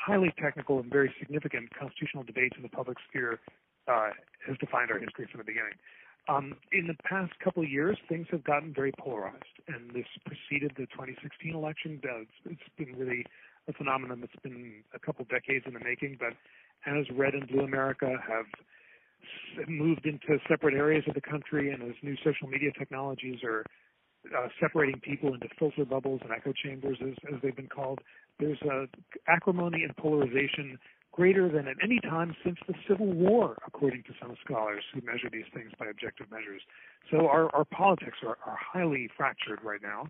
highly 0.00 0.32
technical 0.40 0.80
and 0.80 0.90
very 0.90 1.12
significant 1.18 1.68
constitutional 1.76 2.22
debates 2.22 2.56
in 2.56 2.62
the 2.62 2.68
public 2.68 2.96
sphere 3.08 3.38
uh, 3.86 4.10
has 4.46 4.56
defined 4.58 4.90
our 4.90 4.98
history 4.98 5.28
from 5.30 5.38
the 5.38 5.44
beginning. 5.44 5.76
Um, 6.28 6.54
in 6.72 6.86
the 6.86 6.96
past 7.04 7.32
couple 7.42 7.62
of 7.62 7.68
years, 7.68 7.98
things 8.08 8.26
have 8.30 8.44
gotten 8.44 8.72
very 8.72 8.92
polarized, 8.98 9.56
and 9.68 9.90
this 9.90 10.06
preceded 10.24 10.72
the 10.76 10.86
2016 10.94 11.54
election. 11.54 12.00
It's, 12.02 12.30
it's 12.44 12.70
been 12.78 12.96
really 12.96 13.24
a 13.68 13.72
phenomenon 13.72 14.20
that's 14.20 14.42
been 14.42 14.84
a 14.94 14.98
couple 14.98 15.24
decades 15.28 15.64
in 15.66 15.74
the 15.74 15.80
making, 15.80 16.18
but 16.20 16.34
as 16.86 17.04
red 17.16 17.34
and 17.34 17.48
blue 17.48 17.64
America 17.64 18.16
have 18.26 18.46
moved 19.68 20.06
into 20.06 20.38
separate 20.48 20.74
areas 20.74 21.04
of 21.08 21.14
the 21.14 21.20
country, 21.20 21.72
and 21.72 21.82
as 21.82 21.96
new 22.02 22.16
social 22.24 22.48
media 22.48 22.70
technologies 22.78 23.42
are 23.44 23.64
uh, 24.36 24.48
separating 24.60 25.00
people 25.00 25.34
into 25.34 25.48
filter 25.58 25.84
bubbles 25.84 26.20
and 26.22 26.30
echo 26.32 26.52
chambers, 26.52 26.98
as, 27.02 27.14
as 27.32 27.40
they've 27.42 27.56
been 27.56 27.68
called, 27.68 28.00
there's 28.40 28.60
a 28.62 28.86
acrimony 29.28 29.84
and 29.84 29.96
polarization 29.96 30.78
greater 31.12 31.48
than 31.50 31.68
at 31.68 31.76
any 31.82 32.00
time 32.00 32.34
since 32.44 32.56
the 32.66 32.74
Civil 32.88 33.12
War, 33.12 33.56
according 33.66 34.04
to 34.04 34.10
some 34.20 34.36
scholars 34.44 34.82
who 34.94 35.00
measure 35.02 35.28
these 35.30 35.44
things 35.52 35.70
by 35.78 35.86
objective 35.86 36.30
measures. 36.30 36.62
So 37.10 37.26
our, 37.26 37.54
our 37.54 37.64
politics 37.64 38.18
are, 38.22 38.38
are 38.46 38.58
highly 38.58 39.08
fractured 39.16 39.58
right 39.62 39.82
now. 39.82 40.06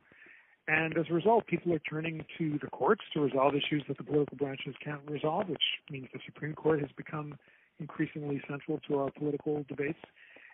And 0.69 0.97
as 0.97 1.07
a 1.11 1.15
result, 1.15 1.47
people 1.47 1.73
are 1.73 1.81
turning 1.81 2.25
to 2.39 2.59
the 2.63 2.69
courts 2.69 3.03
to 3.15 3.21
resolve 3.21 3.55
issues 3.55 3.83
that 3.89 3.97
the 3.97 4.05
political 4.05 4.37
branches 4.37 4.75
can't 4.85 5.01
resolve, 5.09 5.49
which 5.49 5.63
means 5.91 6.07
the 6.13 6.21
Supreme 6.27 6.55
Court 6.55 6.81
has 6.81 6.91
become 6.97 7.35
increasingly 7.81 8.41
central 8.49 8.79
to 8.87 8.99
our 8.99 9.11
political 9.11 9.65
debates. 9.69 9.99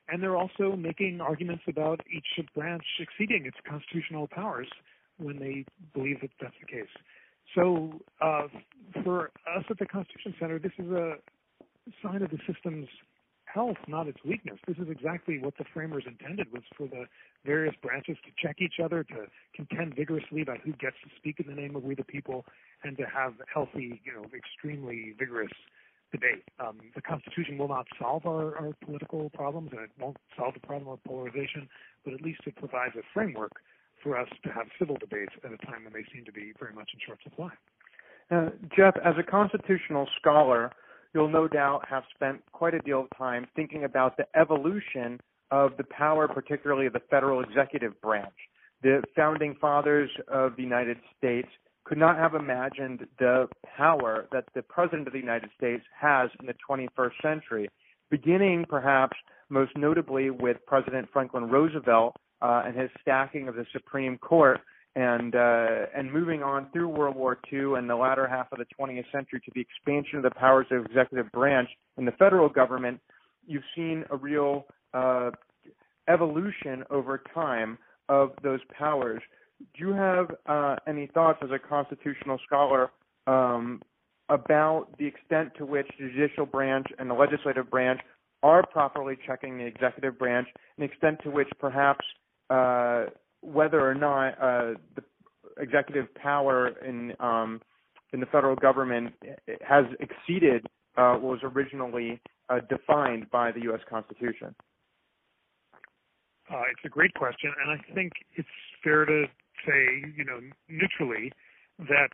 And 0.09 0.23
they're 0.23 0.37
also 0.37 0.77
making 0.77 1.21
arguments 1.21 1.65
about 1.69 2.01
each 2.11 2.47
branch 2.55 2.85
exceeding 3.01 3.45
its 3.47 3.57
constitutional 3.69 4.29
powers 4.29 4.69
when 5.19 5.39
they 5.39 5.65
believe 5.93 6.21
that 6.21 6.31
that's 6.41 6.55
the 6.61 6.67
case. 6.67 6.89
So 7.57 8.01
uh, 8.21 8.49
for 9.03 9.31
us 9.57 9.65
at 9.71 9.79
the 9.79 9.87
Constitution 9.87 10.35
Center, 10.39 10.59
this 10.59 10.73
is 10.79 10.91
a 10.93 11.15
sign 12.03 12.23
of 12.23 12.31
the 12.31 12.39
system's 12.47 12.89
health, 13.47 13.79
not 13.89 14.07
its 14.07 14.19
weakness. 14.25 14.59
This 14.69 14.77
is 14.77 14.89
exactly 14.91 15.39
what 15.39 15.55
the 15.57 15.65
framers 15.73 16.05
intended 16.07 16.53
was 16.53 16.63
for 16.77 16.87
the 16.87 17.07
various 17.47 17.75
branches 17.81 18.19
to 18.27 18.47
check 18.47 18.57
each 18.61 18.75
other, 18.85 19.03
to 19.05 19.27
contend 19.55 19.97
vigorously 19.97 20.43
about 20.43 20.59
who 20.59 20.73
gets 20.73 20.97
to 21.03 21.11
speak 21.17 21.41
in 21.41 21.47
the 21.49 21.59
name 21.59 21.75
of 21.75 21.83
we 21.83 21.95
the 21.95 22.05
people, 22.05 22.45
and 22.85 22.99
to 22.99 23.05
have 23.05 23.33
healthy, 23.53 24.03
you 24.05 24.13
know, 24.13 24.27
extremely 24.37 25.15
vigorous 25.19 25.53
debate. 26.13 26.45
Um, 26.61 26.79
the 26.95 27.01
Constitution 27.01 27.57
will 27.57 27.69
not 27.69 27.87
solve 27.99 28.27
our, 28.27 28.55
our 28.57 28.75
political 28.85 29.31
problems, 29.31 29.71
and 29.73 29.81
it 29.81 29.91
won't 29.99 30.19
solve 30.37 30.53
the 30.53 30.61
problem 30.61 30.91
of 30.91 31.03
polarization, 31.05 31.69
but 32.05 32.13
at 32.13 32.21
least 32.21 32.41
it 32.47 32.57
provides 32.57 32.95
a 32.97 33.03
framework 33.15 33.53
for 34.07 34.17
us 34.17 34.29
to 34.45 34.51
have 34.51 34.67
civil 34.79 34.97
debates 34.97 35.33
at 35.45 35.51
a 35.53 35.57
time 35.67 35.83
when 35.83 35.93
they 35.93 36.05
seem 36.15 36.25
to 36.25 36.33
be 36.33 36.53
very 36.61 36.73
much 36.73 36.89
in 36.95 37.01
short 37.05 37.19
supply. 37.25 37.51
Uh, 38.31 38.51
Jeff, 38.77 38.95
as 39.05 39.15
a 39.19 39.23
constitutional 39.29 40.07
scholar, 40.21 40.71
you'll 41.13 41.29
no 41.29 41.49
doubt 41.49 41.85
have 41.89 42.05
spent 42.15 42.41
quite 42.53 42.73
a 42.73 42.79
deal 42.81 43.01
of 43.01 43.19
time 43.19 43.47
thinking 43.57 43.83
about 43.83 44.17
the 44.17 44.27
evolution 44.39 45.19
of 45.51 45.73
the 45.77 45.85
power, 45.85 46.29
particularly 46.29 46.87
of 46.87 46.93
the 46.93 47.03
federal 47.11 47.43
executive 47.43 48.01
branch. 48.01 48.35
The 48.83 49.03
founding 49.17 49.57
fathers 49.61 50.11
of 50.29 50.55
the 50.55 50.63
United 50.63 50.99
States 51.19 51.49
could 51.85 51.99
not 51.99 52.17
have 52.17 52.35
imagined 52.35 53.07
the 53.19 53.49
power 53.77 54.27
that 54.31 54.45
the 54.55 54.63
President 54.63 55.09
of 55.09 55.13
the 55.13 55.21
United 55.21 55.51
States 55.57 55.83
has 56.01 56.31
in 56.39 56.47
the 56.47 56.55
21st 56.69 57.23
century, 57.23 57.69
beginning 58.11 58.67
perhaps 58.69 59.17
most 59.49 59.73
notably 59.77 60.31
with 60.31 60.59
President 60.67 61.09
Franklin 61.13 61.49
Roosevelt 61.49 62.17
uh, 62.43 62.63
and 62.67 62.77
his 62.77 62.91
stacking 63.01 63.49
of 63.49 63.55
the 63.55 63.67
Supreme 63.73 64.19
Court, 64.19 64.61
and 64.95 65.35
uh, 65.35 65.87
and 65.95 66.11
moving 66.11 66.43
on 66.43 66.69
through 66.73 66.89
World 66.89 67.17
War 67.17 67.39
II 67.53 67.75
and 67.77 67.89
the 67.89 67.97
latter 67.97 68.27
half 68.27 68.51
of 68.53 68.59
the 68.59 68.67
20th 68.79 69.05
century 69.13 69.41
to 69.45 69.51
the 69.55 69.61
expansion 69.61 70.17
of 70.17 70.23
the 70.23 70.31
powers 70.31 70.67
of 70.71 70.85
the 70.85 70.91
executive 70.91 71.31
branch 71.33 71.69
in 71.99 72.07
the 72.07 72.13
federal 72.13 72.49
government, 72.49 73.01
you've 73.47 73.63
seen 73.75 74.05
a 74.11 74.17
real 74.17 74.67
uh, 74.95 75.31
evolution 76.09 76.83
over 76.91 77.23
time 77.35 77.79
of 78.09 78.31
those 78.43 78.61
powers. 78.77 79.21
Do 79.59 79.89
you 79.89 79.93
have 79.93 80.31
uh, 80.47 80.77
any 80.87 81.07
thoughts 81.07 81.41
as 81.43 81.51
a 81.51 81.59
constitutional 81.59 82.39
scholar 82.47 82.91
um, 83.27 83.83
about 84.29 84.89
the 84.99 85.07
extent 85.07 85.53
to 85.59 85.67
which 85.67 85.87
the 85.99 86.09
judicial 86.09 86.47
branch 86.47 86.87
and 86.99 87.09
the 87.09 87.15
legislative 87.15 87.71
branch 87.71 88.01
are 88.43 88.65
properly 88.67 89.17
checking 89.27 89.59
the 89.59 89.65
executive 89.65 90.19
branch, 90.19 90.47
and 90.77 90.89
the 90.89 90.93
extent 90.93 91.19
to 91.25 91.31
which 91.31 91.49
perhaps 91.59 92.05
uh, 92.51 93.07
whether 93.41 93.81
or 93.81 93.95
not 93.95 94.31
uh, 94.41 94.75
the 94.95 95.03
executive 95.59 96.13
power 96.15 96.69
in 96.85 97.13
um, 97.21 97.61
in 98.13 98.21
the 98.21 98.27
federal 98.27 98.57
government 98.57 99.13
has 99.67 99.85
exceeded 100.01 100.67
uh, 100.97 101.15
what 101.15 101.23
was 101.23 101.41
originally 101.43 102.21
uh, 102.49 102.61
defined 102.69 103.31
by 103.31 103.53
the 103.53 103.61
U.S. 103.63 103.81
Constitution? 103.89 104.55
Uh, 106.51 106.63
it's 106.71 106.85
a 106.85 106.89
great 106.89 107.13
question, 107.15 107.53
and 107.63 107.79
I 107.79 107.95
think 107.95 108.13
it's 108.37 108.49
fair 108.83 109.05
to 109.05 109.25
say, 109.67 110.13
you 110.17 110.25
know, 110.25 110.39
neutrally, 110.69 111.33
that 111.79 112.09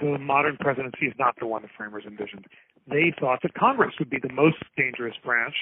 the 0.00 0.18
modern 0.18 0.56
presidency 0.56 1.06
is 1.06 1.14
not 1.18 1.34
the 1.38 1.46
one 1.46 1.62
the 1.62 1.68
framers 1.76 2.04
envisioned. 2.06 2.46
They 2.88 3.12
thought 3.18 3.40
that 3.42 3.54
Congress 3.54 3.94
would 3.98 4.10
be 4.10 4.18
the 4.20 4.32
most 4.32 4.56
dangerous 4.76 5.14
branch, 5.22 5.54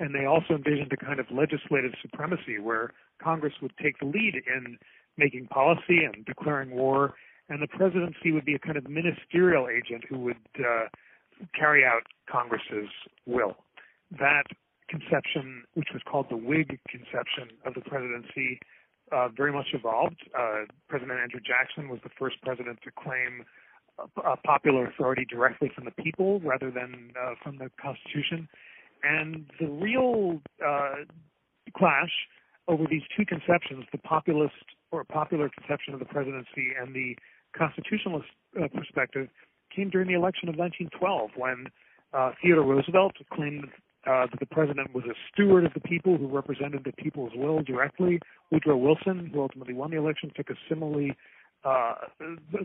and 0.00 0.14
they 0.14 0.24
also 0.24 0.54
envisioned 0.54 0.90
a 0.92 0.96
kind 0.96 1.20
of 1.20 1.26
legislative 1.30 1.92
supremacy 2.00 2.58
where 2.58 2.92
Congress 3.22 3.52
would 3.60 3.72
take 3.80 4.00
the 4.00 4.06
lead 4.06 4.42
in 4.46 4.78
making 5.16 5.46
policy 5.46 6.02
and 6.02 6.24
declaring 6.24 6.70
war, 6.70 7.14
and 7.50 7.62
the 7.62 7.68
presidency 7.68 8.32
would 8.32 8.46
be 8.46 8.54
a 8.54 8.58
kind 8.58 8.78
of 8.78 8.88
ministerial 8.88 9.68
agent 9.68 10.04
who 10.08 10.18
would 10.18 10.38
uh, 10.58 10.86
carry 11.54 11.84
out 11.84 12.02
Congress's 12.30 12.88
will. 13.26 13.56
That 14.18 14.44
conception, 14.88 15.64
which 15.74 15.88
was 15.92 16.02
called 16.10 16.26
the 16.30 16.36
Whig 16.36 16.80
conception 16.88 17.56
of 17.66 17.74
the 17.74 17.82
presidency, 17.82 18.58
uh, 19.12 19.28
very 19.28 19.52
much 19.52 19.68
evolved. 19.74 20.16
Uh, 20.36 20.64
president 20.88 21.20
Andrew 21.20 21.40
Jackson 21.40 21.90
was 21.90 22.00
the 22.02 22.10
first 22.18 22.36
president 22.42 22.78
to 22.84 22.90
claim 22.90 23.44
a, 23.98 24.32
a 24.32 24.36
popular 24.38 24.86
authority 24.86 25.26
directly 25.28 25.70
from 25.74 25.84
the 25.84 26.02
people 26.02 26.40
rather 26.40 26.70
than 26.70 27.12
uh, 27.20 27.34
from 27.42 27.58
the 27.58 27.70
Constitution. 27.80 28.48
And 29.02 29.46
the 29.58 29.66
real 29.66 30.40
uh, 30.64 31.04
clash 31.76 32.10
over 32.68 32.84
these 32.88 33.02
two 33.16 33.24
conceptions, 33.24 33.84
the 33.92 33.98
populist 33.98 34.54
or 34.92 35.04
popular 35.04 35.48
conception 35.48 35.94
of 35.94 36.00
the 36.00 36.06
presidency 36.06 36.72
and 36.80 36.94
the 36.94 37.16
constitutionalist 37.56 38.28
uh, 38.60 38.68
perspective, 38.68 39.28
came 39.74 39.90
during 39.90 40.08
the 40.08 40.14
election 40.14 40.48
of 40.48 40.56
1912 40.56 41.30
when 41.36 41.66
uh, 42.12 42.32
Theodore 42.42 42.64
Roosevelt 42.64 43.14
claimed 43.32 43.68
uh, 44.06 44.26
that 44.30 44.40
the 44.40 44.46
president 44.46 44.94
was 44.94 45.04
a 45.04 45.14
steward 45.32 45.64
of 45.64 45.74
the 45.74 45.80
people 45.80 46.16
who 46.16 46.26
represented 46.26 46.82
the 46.84 46.92
people's 46.92 47.32
will 47.34 47.62
directly. 47.62 48.18
Woodrow 48.50 48.76
Wilson, 48.76 49.30
who 49.32 49.42
ultimately 49.42 49.74
won 49.74 49.90
the 49.90 49.98
election, 49.98 50.32
took 50.34 50.50
a 50.50 50.54
similarly 50.68 51.14
uh, 51.64 51.94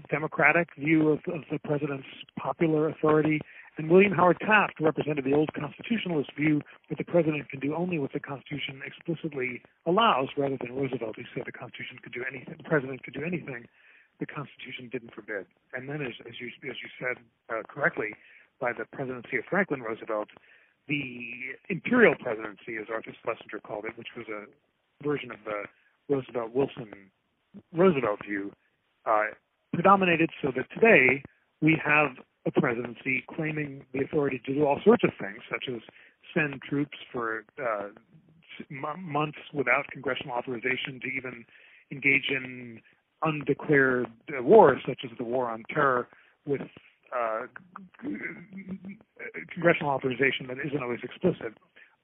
democratic 0.10 0.70
view 0.78 1.10
of, 1.10 1.20
of 1.28 1.42
the 1.52 1.60
president's 1.60 2.08
popular 2.40 2.90
authority. 2.90 3.42
And 3.78 3.90
William 3.90 4.14
Howard 4.14 4.40
Taft 4.40 4.80
represented 4.80 5.26
the 5.26 5.34
old 5.34 5.52
constitutionalist 5.54 6.32
view 6.38 6.62
that 6.90 6.98
the 6.98 7.04
president 7.04 7.50
can 7.50 7.60
do 7.60 7.76
only 7.76 8.00
what 8.00 8.14
the 8.14 8.22
Constitution 8.22 8.82
explicitly 8.86 9.62
allows, 9.86 10.30
rather 10.38 10.58
than 10.62 10.76
Roosevelt, 10.76 11.18
who 11.18 11.24
said 11.36 11.44
the 11.46 11.52
Constitution 11.52 12.00
could 12.02 12.14
do 12.14 12.24
anything, 12.24 12.56
the 12.58 12.64
president 12.64 13.04
could 13.04 13.14
do 13.14 13.24
anything 13.24 13.68
the 14.20 14.26
Constitution 14.26 14.90
didn't 14.92 15.14
forbid. 15.14 15.46
And 15.74 15.90
then, 15.90 16.02
as, 16.02 16.14
as 16.28 16.40
you 16.40 16.48
as 16.70 16.78
you 16.80 16.90
said 17.00 17.18
uh, 17.50 17.64
correctly, 17.68 18.16
by 18.60 18.72
the 18.72 18.86
presidency 18.86 19.38
of 19.38 19.44
Franklin 19.50 19.82
Roosevelt, 19.82 20.30
the 20.88 21.58
imperial 21.70 22.16
presidency, 22.16 22.78
as 22.80 22.88
Arthur 22.94 23.12
Schlesinger 23.24 23.60
called 23.60 23.86
it, 23.86 23.98
which 23.98 24.16
was 24.16 24.28
a 24.30 24.46
version 25.04 25.32
of 25.32 25.38
the 25.44 25.68
Roosevelt 26.08 26.54
Wilson 26.54 27.12
Roosevelt 27.74 28.20
view, 28.26 28.52
uh, 29.06 29.36
predominated 29.74 30.30
so 30.42 30.52
that 30.56 30.68
today 30.74 31.24
we 31.62 31.80
have 31.84 32.16
a 32.46 32.52
presidency 32.52 33.24
claiming 33.36 33.84
the 33.94 34.04
authority 34.04 34.42
to 34.46 34.54
do 34.54 34.66
all 34.66 34.80
sorts 34.84 35.04
of 35.04 35.12
things, 35.20 35.40
such 35.50 35.66
as 35.68 35.82
send 36.34 36.62
troops 36.62 36.98
for 37.12 37.46
uh, 37.62 37.90
months 38.70 39.38
without 39.54 39.86
congressional 39.92 40.36
authorization 40.36 41.00
to 41.02 41.08
even 41.08 41.46
engage 41.92 42.30
in 42.30 42.80
undeclared 43.24 44.08
uh, 44.38 44.44
wars, 44.44 44.82
such 44.88 45.00
as 45.04 45.12
the 45.18 45.24
war 45.24 45.50
on 45.50 45.64
terror, 45.74 46.08
with 46.46 46.62
uh, 47.16 47.48
congressional 49.54 49.90
authorization 49.90 50.48
that 50.48 50.58
isn't 50.66 50.82
always 50.82 51.00
explicit, 51.04 51.54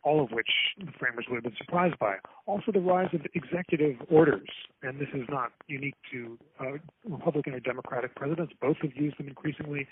all 0.04 0.24
of 0.24 0.32
which 0.32 0.50
the 0.80 0.92
framers 1.00 1.26
would 1.30 1.36
have 1.36 1.44
been 1.44 1.56
surprised 1.58 1.98
by. 2.00 2.16
Also, 2.46 2.72
the 2.72 2.80
rise 2.80 3.10
of 3.14 3.22
executive 3.34 3.98
orders, 4.10 4.50
and 4.82 5.00
this 5.00 5.10
is 5.14 5.28
not 5.30 5.52
unique 5.68 5.96
to 6.12 6.38
uh, 6.60 6.78
Republican 7.06 7.54
or 7.54 7.60
Democratic 7.60 8.16
presidents. 8.16 8.54
Both 8.62 8.78
have 8.82 8.92
used 8.96 9.18
them 9.20 9.28
increasingly 9.28 9.88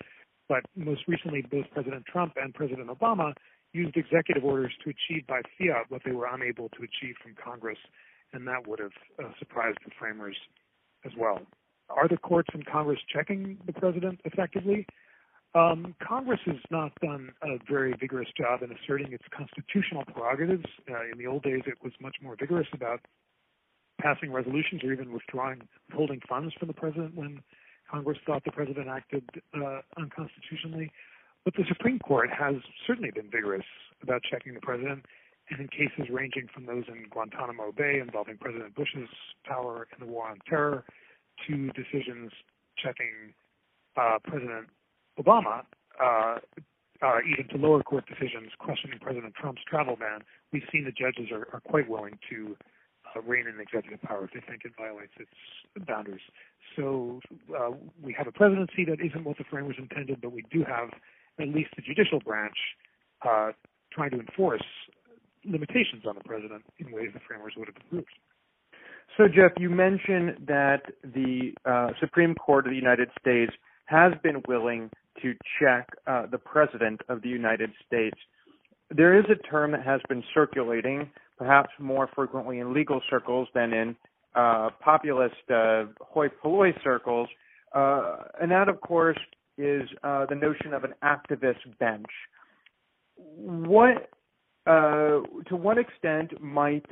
but 0.50 0.64
most 0.76 1.02
recently, 1.08 1.44
both 1.44 1.66
President 1.72 2.06
Trump 2.08 2.34
and 2.42 2.54
President 2.54 2.90
Obama 2.90 3.34
used 3.72 3.96
executive 3.96 4.44
orders 4.44 4.74
to 4.84 4.90
achieve 4.90 5.28
by 5.28 5.42
fiat 5.58 5.86
what 5.90 6.02
they 6.04 6.12
were 6.12 6.28
unable 6.30 6.70
to 6.70 6.78
achieve 6.80 7.16
from 7.22 7.36
Congress, 7.42 7.78
and 8.34 8.48
that 8.48 8.68
would 8.68 8.80
have 8.80 8.92
uh, 9.24 9.30
surprised 9.38 9.78
the 9.86 9.92
framers 9.98 10.36
as 11.06 11.12
well. 11.16 11.40
Are 11.90 12.08
the 12.08 12.18
courts 12.18 12.50
and 12.54 12.66
Congress 12.66 13.00
checking 13.14 13.60
the 13.66 13.74
president 13.74 14.22
effectively? 14.26 14.88
Um, 15.56 15.96
Congress 16.06 16.40
has 16.46 16.58
not 16.70 16.92
done 17.02 17.32
a 17.42 17.58
very 17.70 17.94
vigorous 18.00 18.30
job 18.38 18.62
in 18.62 18.72
asserting 18.72 19.12
its 19.14 19.24
constitutional 19.36 20.04
prerogatives. 20.06 20.66
Uh, 20.90 21.02
in 21.12 21.18
the 21.18 21.26
old 21.26 21.42
days, 21.42 21.62
it 21.66 21.84
was 21.84 21.92
much 22.00 22.18
more 22.22 22.36
vigorous 22.40 22.68
about 22.74 23.00
passing 24.00 24.32
resolutions 24.32 24.84
or 24.84 24.94
even 24.94 25.12
withdrawing, 25.12 25.62
holding 25.94 26.22
funds 26.30 26.54
from 26.60 26.68
the 26.68 26.74
president 26.74 27.16
when 27.16 27.42
Congress 27.90 28.20
thought 28.26 28.44
the 28.46 28.52
president 28.52 28.88
acted 28.88 29.24
uh, 29.56 29.82
unconstitutionally. 29.98 30.92
But 31.46 31.56
the 31.56 31.64
Supreme 31.68 31.98
Court 32.00 32.30
has 32.30 32.56
certainly 32.86 33.10
been 33.12 33.30
vigorous 33.32 33.66
about 34.04 34.22
checking 34.30 34.54
the 34.54 34.60
president, 34.60 35.06
and 35.50 35.60
in 35.60 35.68
cases 35.68 36.12
ranging 36.12 36.48
from 36.54 36.68
those 36.68 36.84
in 36.88 37.06
Guantanamo 37.10 37.72
Bay 37.72 38.00
involving 38.00 38.38
President 38.38 38.76
Bush's 38.76 39.10
power 39.46 39.88
in 39.98 40.06
the 40.06 40.12
war 40.12 40.30
on 40.30 40.38
terror 40.48 40.86
to 41.48 41.72
decisions 41.72 42.32
checking 42.78 43.34
uh, 43.98 44.20
President 44.24 44.68
Obama, 45.20 45.64
uh, 46.02 46.38
uh, 47.02 47.20
even 47.32 47.48
to 47.50 47.58
lower 47.58 47.84
court 47.84 48.06
decisions 48.08 48.52
questioning 48.58 49.00
President 49.00 49.34
Trump's 49.36 49.62
travel 49.68 49.96
ban, 49.96 50.22
we've 50.52 50.64
seen 50.72 50.86
the 50.86 50.92
judges 50.92 51.32
are, 51.32 51.48
are 51.54 51.62
quite 51.62 51.90
willing 51.90 52.18
to 52.30 52.56
uh, 53.16 53.22
rein 53.22 53.48
in 53.48 53.60
executive 53.60 54.02
power 54.02 54.26
if 54.26 54.32
they 54.34 54.42
think 54.48 54.64
it 54.66 54.72
violates 54.78 55.14
its 55.20 55.32
boundaries. 55.88 56.22
So 56.76 57.20
uh, 57.58 57.72
we 58.02 58.14
have 58.14 58.28
a 58.28 58.32
presidency 58.32 58.86
that 58.86 59.00
isn't 59.04 59.24
what 59.24 59.38
the 59.38 59.46
framers 59.50 59.76
intended, 59.78 60.22
but 60.22 60.32
we 60.32 60.44
do 60.52 60.64
have 60.64 60.90
at 61.40 61.48
least 61.48 61.70
the 61.76 61.82
judicial 61.82 62.20
branch 62.20 62.58
uh, 63.28 63.52
trying 63.92 64.12
to 64.12 64.20
enforce 64.20 64.64
limitations 65.46 66.04
on 66.08 66.16
the 66.16 66.24
president 66.24 66.64
in 66.78 66.92
ways 66.92 67.10
the 67.14 67.20
framers 67.26 67.54
would 67.58 67.68
have 67.68 67.78
approved. 67.78 68.08
So, 69.18 69.28
Jeff, 69.28 69.52
you 69.58 69.70
mentioned 69.70 70.38
that 70.48 70.84
the 71.04 71.54
uh, 71.66 71.92
Supreme 72.00 72.36
Court 72.36 72.68
of 72.68 72.72
the 72.72 72.78
United 72.78 73.10
States 73.20 73.54
has 73.86 74.14
been 74.22 74.44
willing 74.48 74.92
to 75.22 75.34
check 75.60 75.88
uh, 76.08 76.26
the 76.28 76.38
president 76.38 77.02
of 77.10 77.22
the 77.22 77.30
United 77.30 77.72
States. 77.86 78.18
There 78.90 79.18
is 79.18 79.26
a 79.30 79.36
term 79.48 79.72
that 79.72 79.84
has 79.86 80.02
been 80.10 80.24
circulating, 80.34 81.10
perhaps 81.38 81.70
more 81.80 82.10
frequently 82.16 82.60
in 82.60 82.74
legal 82.74 83.02
circles 83.10 83.48
than 83.54 83.74
in 83.74 83.96
uh, 84.36 84.70
populist 84.82 85.36
uh, 85.54 85.86
hoi 86.02 86.28
polloi 86.30 86.72
circles, 86.84 87.28
uh, 87.76 88.18
and 88.42 88.52
that, 88.52 88.68
of 88.68 88.80
course, 88.82 89.18
is 89.58 89.84
uh, 90.04 90.26
the 90.28 90.36
notion 90.36 90.74
of 90.74 90.84
an 90.84 90.94
activist 91.04 91.78
bench. 91.80 92.06
What, 93.16 94.10
uh, 94.66 95.22
to 95.50 95.56
what 95.56 95.78
extent 95.78 96.42
might 96.42 96.86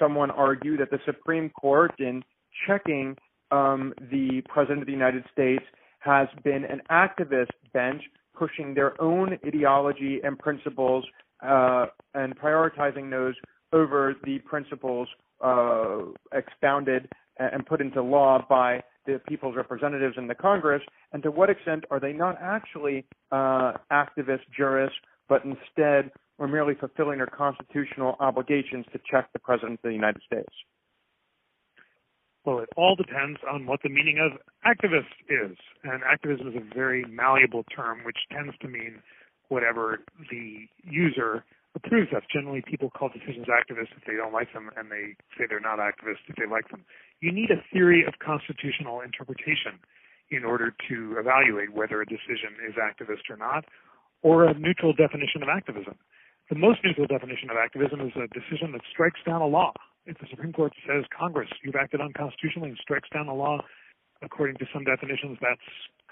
someone 0.00 0.30
argue 0.30 0.76
that 0.76 0.90
the 0.90 0.98
Supreme 1.04 1.50
Court, 1.50 1.92
in 1.98 2.24
checking 2.66 3.16
um, 3.50 3.92
the 4.10 4.42
President 4.48 4.80
of 4.80 4.86
the 4.86 4.92
United 4.92 5.24
States, 5.32 5.64
has 6.04 6.28
been 6.42 6.64
an 6.64 6.82
activist 6.90 7.50
bench 7.72 8.02
pushing 8.36 8.74
their 8.74 9.00
own 9.00 9.38
ideology 9.46 10.20
and 10.22 10.38
principles 10.38 11.04
and 11.40 12.38
prioritizing 12.38 13.10
those 13.10 13.34
over 13.72 14.14
the 14.24 14.38
principles 14.40 15.08
uh, 15.42 15.98
expounded 16.32 17.08
and 17.38 17.66
put 17.66 17.80
into 17.80 18.02
law 18.02 18.44
by 18.48 18.80
the 19.06 19.20
people's 19.28 19.56
representatives 19.56 20.14
in 20.16 20.28
the 20.28 20.34
Congress, 20.34 20.82
and 21.12 21.22
to 21.22 21.30
what 21.30 21.50
extent 21.50 21.84
are 21.90 22.00
they 22.00 22.12
not 22.12 22.36
actually 22.40 23.04
uh, 23.32 23.72
activist 23.92 24.40
jurists, 24.56 24.96
but 25.28 25.42
instead 25.44 26.10
are 26.38 26.48
merely 26.48 26.74
fulfilling 26.74 27.18
their 27.18 27.26
constitutional 27.26 28.16
obligations 28.20 28.86
to 28.92 28.98
check 29.10 29.28
the 29.32 29.38
President 29.38 29.74
of 29.74 29.82
the 29.82 29.92
United 29.92 30.22
States? 30.24 30.48
Well, 32.44 32.58
it 32.60 32.68
all 32.76 32.94
depends 32.94 33.40
on 33.48 33.64
what 33.64 33.80
the 33.82 33.88
meaning 33.88 34.20
of 34.20 34.36
activist 34.68 35.16
is. 35.32 35.56
And 35.82 36.02
activism 36.04 36.48
is 36.48 36.54
a 36.56 36.74
very 36.74 37.04
malleable 37.08 37.64
term, 37.64 38.04
which 38.04 38.28
tends 38.30 38.52
to 38.60 38.68
mean 38.68 39.00
whatever 39.48 40.00
the 40.30 40.68
user 40.84 41.44
approves 41.74 42.12
of. 42.14 42.22
Generally, 42.28 42.64
people 42.68 42.90
call 42.90 43.08
decisions 43.08 43.48
activists 43.48 43.96
if 43.96 44.04
they 44.06 44.16
don't 44.16 44.32
like 44.32 44.52
them, 44.52 44.70
and 44.76 44.92
they 44.92 45.16
say 45.36 45.48
they're 45.48 45.60
not 45.60 45.80
activists 45.80 46.28
if 46.28 46.36
they 46.36 46.46
like 46.46 46.68
them. 46.68 46.84
You 47.20 47.32
need 47.32 47.50
a 47.50 47.64
theory 47.72 48.04
of 48.06 48.20
constitutional 48.20 49.00
interpretation 49.00 49.80
in 50.30 50.44
order 50.44 50.74
to 50.88 51.16
evaluate 51.16 51.72
whether 51.72 52.00
a 52.02 52.06
decision 52.06 52.60
is 52.60 52.76
activist 52.76 53.24
or 53.30 53.36
not, 53.36 53.64
or 54.22 54.44
a 54.44 54.52
neutral 54.52 54.92
definition 54.92 55.42
of 55.42 55.48
activism. 55.48 55.96
The 56.50 56.56
most 56.56 56.80
neutral 56.84 57.06
definition 57.06 57.48
of 57.48 57.56
activism 57.56 58.00
is 58.00 58.12
a 58.16 58.28
decision 58.28 58.72
that 58.72 58.82
strikes 58.92 59.20
down 59.24 59.40
a 59.40 59.46
law 59.46 59.72
if 60.06 60.18
the 60.18 60.26
Supreme 60.30 60.52
Court 60.52 60.72
says 60.86 61.04
Congress, 61.16 61.48
you've 61.62 61.76
acted 61.76 62.00
unconstitutionally 62.00 62.70
and 62.70 62.78
strikes 62.80 63.08
down 63.10 63.26
the 63.26 63.32
law, 63.32 63.60
according 64.22 64.56
to 64.56 64.66
some 64.72 64.84
definitions, 64.84 65.38
that's 65.40 65.60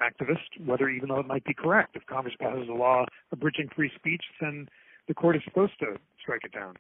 activist, 0.01 0.65
whether 0.65 0.89
even 0.89 1.09
though 1.09 1.21
it 1.21 1.27
might 1.27 1.45
be 1.45 1.55
correct. 1.55 1.97
If 1.97 2.07
Congress 2.07 2.35
passes 2.41 2.69
a 2.69 2.73
law 2.73 3.05
abridging 3.31 3.69
free 3.75 3.91
speech, 3.95 4.23
then 4.41 4.69
the 5.09 5.15
court 5.15 5.37
is 5.37 5.43
supposed 5.45 5.79
to 5.81 5.97
strike 6.21 6.43
it 6.45 6.53
down. 6.53 6.77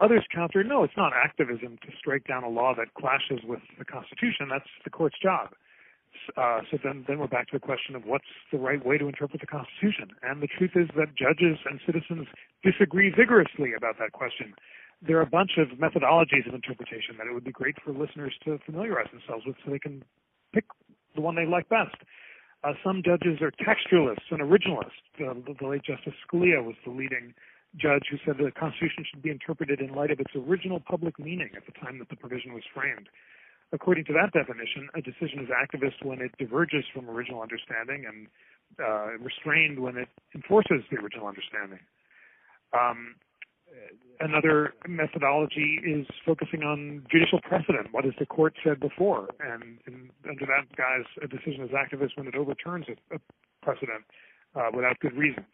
Others 0.00 0.24
counter, 0.34 0.64
no, 0.64 0.82
it's 0.82 0.96
not 0.96 1.12
activism 1.12 1.78
to 1.82 1.88
strike 1.98 2.24
down 2.26 2.42
a 2.42 2.48
law 2.48 2.74
that 2.76 2.94
clashes 2.94 3.44
with 3.44 3.60
the 3.78 3.84
Constitution. 3.84 4.48
That's 4.50 4.68
the 4.82 4.90
court's 4.90 5.16
job. 5.22 5.50
Uh, 6.36 6.60
so 6.70 6.78
then, 6.82 7.04
then 7.06 7.18
we're 7.18 7.26
back 7.26 7.48
to 7.48 7.56
the 7.56 7.60
question 7.60 7.94
of 7.94 8.04
what's 8.04 8.30
the 8.52 8.58
right 8.58 8.84
way 8.84 8.98
to 8.98 9.06
interpret 9.06 9.40
the 9.40 9.46
Constitution. 9.46 10.10
And 10.22 10.42
the 10.42 10.46
truth 10.46 10.72
is 10.74 10.88
that 10.96 11.14
judges 11.14 11.58
and 11.68 11.80
citizens 11.84 12.26
disagree 12.62 13.10
vigorously 13.10 13.72
about 13.76 13.98
that 13.98 14.12
question 14.12 14.54
there 15.06 15.18
are 15.18 15.22
a 15.22 15.26
bunch 15.26 15.52
of 15.58 15.68
methodologies 15.78 16.46
of 16.48 16.54
interpretation 16.54 17.16
that 17.18 17.26
it 17.26 17.34
would 17.34 17.44
be 17.44 17.52
great 17.52 17.76
for 17.84 17.92
listeners 17.92 18.34
to 18.44 18.58
familiarize 18.64 19.08
themselves 19.12 19.44
with 19.46 19.56
so 19.64 19.70
they 19.70 19.78
can 19.78 20.02
pick 20.52 20.64
the 21.14 21.20
one 21.20 21.34
they 21.34 21.46
like 21.46 21.68
best. 21.68 21.96
Uh, 22.64 22.72
some 22.82 23.02
judges 23.04 23.40
are 23.42 23.52
textualists 23.60 24.24
and 24.30 24.40
originalists. 24.40 25.04
Uh, 25.20 25.34
the, 25.46 25.54
the 25.60 25.66
late 25.66 25.84
Justice 25.84 26.14
Scalia 26.24 26.64
was 26.64 26.74
the 26.84 26.90
leading 26.90 27.34
judge 27.76 28.04
who 28.10 28.16
said 28.24 28.38
the 28.38 28.50
Constitution 28.52 29.04
should 29.04 29.22
be 29.22 29.30
interpreted 29.30 29.80
in 29.80 29.94
light 29.94 30.10
of 30.10 30.20
its 30.20 30.30
original 30.34 30.80
public 30.80 31.18
meaning 31.18 31.50
at 31.56 31.66
the 31.66 31.72
time 31.84 31.98
that 31.98 32.08
the 32.08 32.16
provision 32.16 32.54
was 32.54 32.62
framed. 32.72 33.08
According 33.72 34.04
to 34.06 34.12
that 34.14 34.32
definition, 34.32 34.88
a 34.94 35.02
decision 35.02 35.40
is 35.42 35.50
activist 35.50 36.04
when 36.06 36.20
it 36.20 36.30
diverges 36.38 36.84
from 36.94 37.10
original 37.10 37.42
understanding 37.42 38.06
and 38.06 38.28
uh, 38.78 39.18
restrained 39.18 39.80
when 39.80 39.96
it 39.96 40.08
enforces 40.34 40.86
the 40.90 40.96
original 40.98 41.26
understanding. 41.26 41.80
Um, 42.72 43.16
another 44.20 44.74
methodology 44.88 45.80
is 45.84 46.06
focusing 46.24 46.62
on 46.62 47.04
judicial 47.10 47.40
precedent. 47.42 47.88
What 47.92 48.04
has 48.04 48.14
the 48.18 48.26
court 48.26 48.54
said 48.62 48.80
before? 48.80 49.28
And, 49.40 49.78
and 49.86 50.10
under 50.28 50.46
that 50.46 50.74
guise, 50.76 51.06
a 51.22 51.28
decision 51.28 51.64
is 51.64 51.70
activist 51.70 52.16
when 52.16 52.26
it 52.26 52.34
overturns 52.34 52.86
a, 52.88 53.14
a 53.14 53.18
precedent 53.62 54.04
uh, 54.54 54.70
without 54.74 54.98
good 55.00 55.14
reason. 55.14 55.44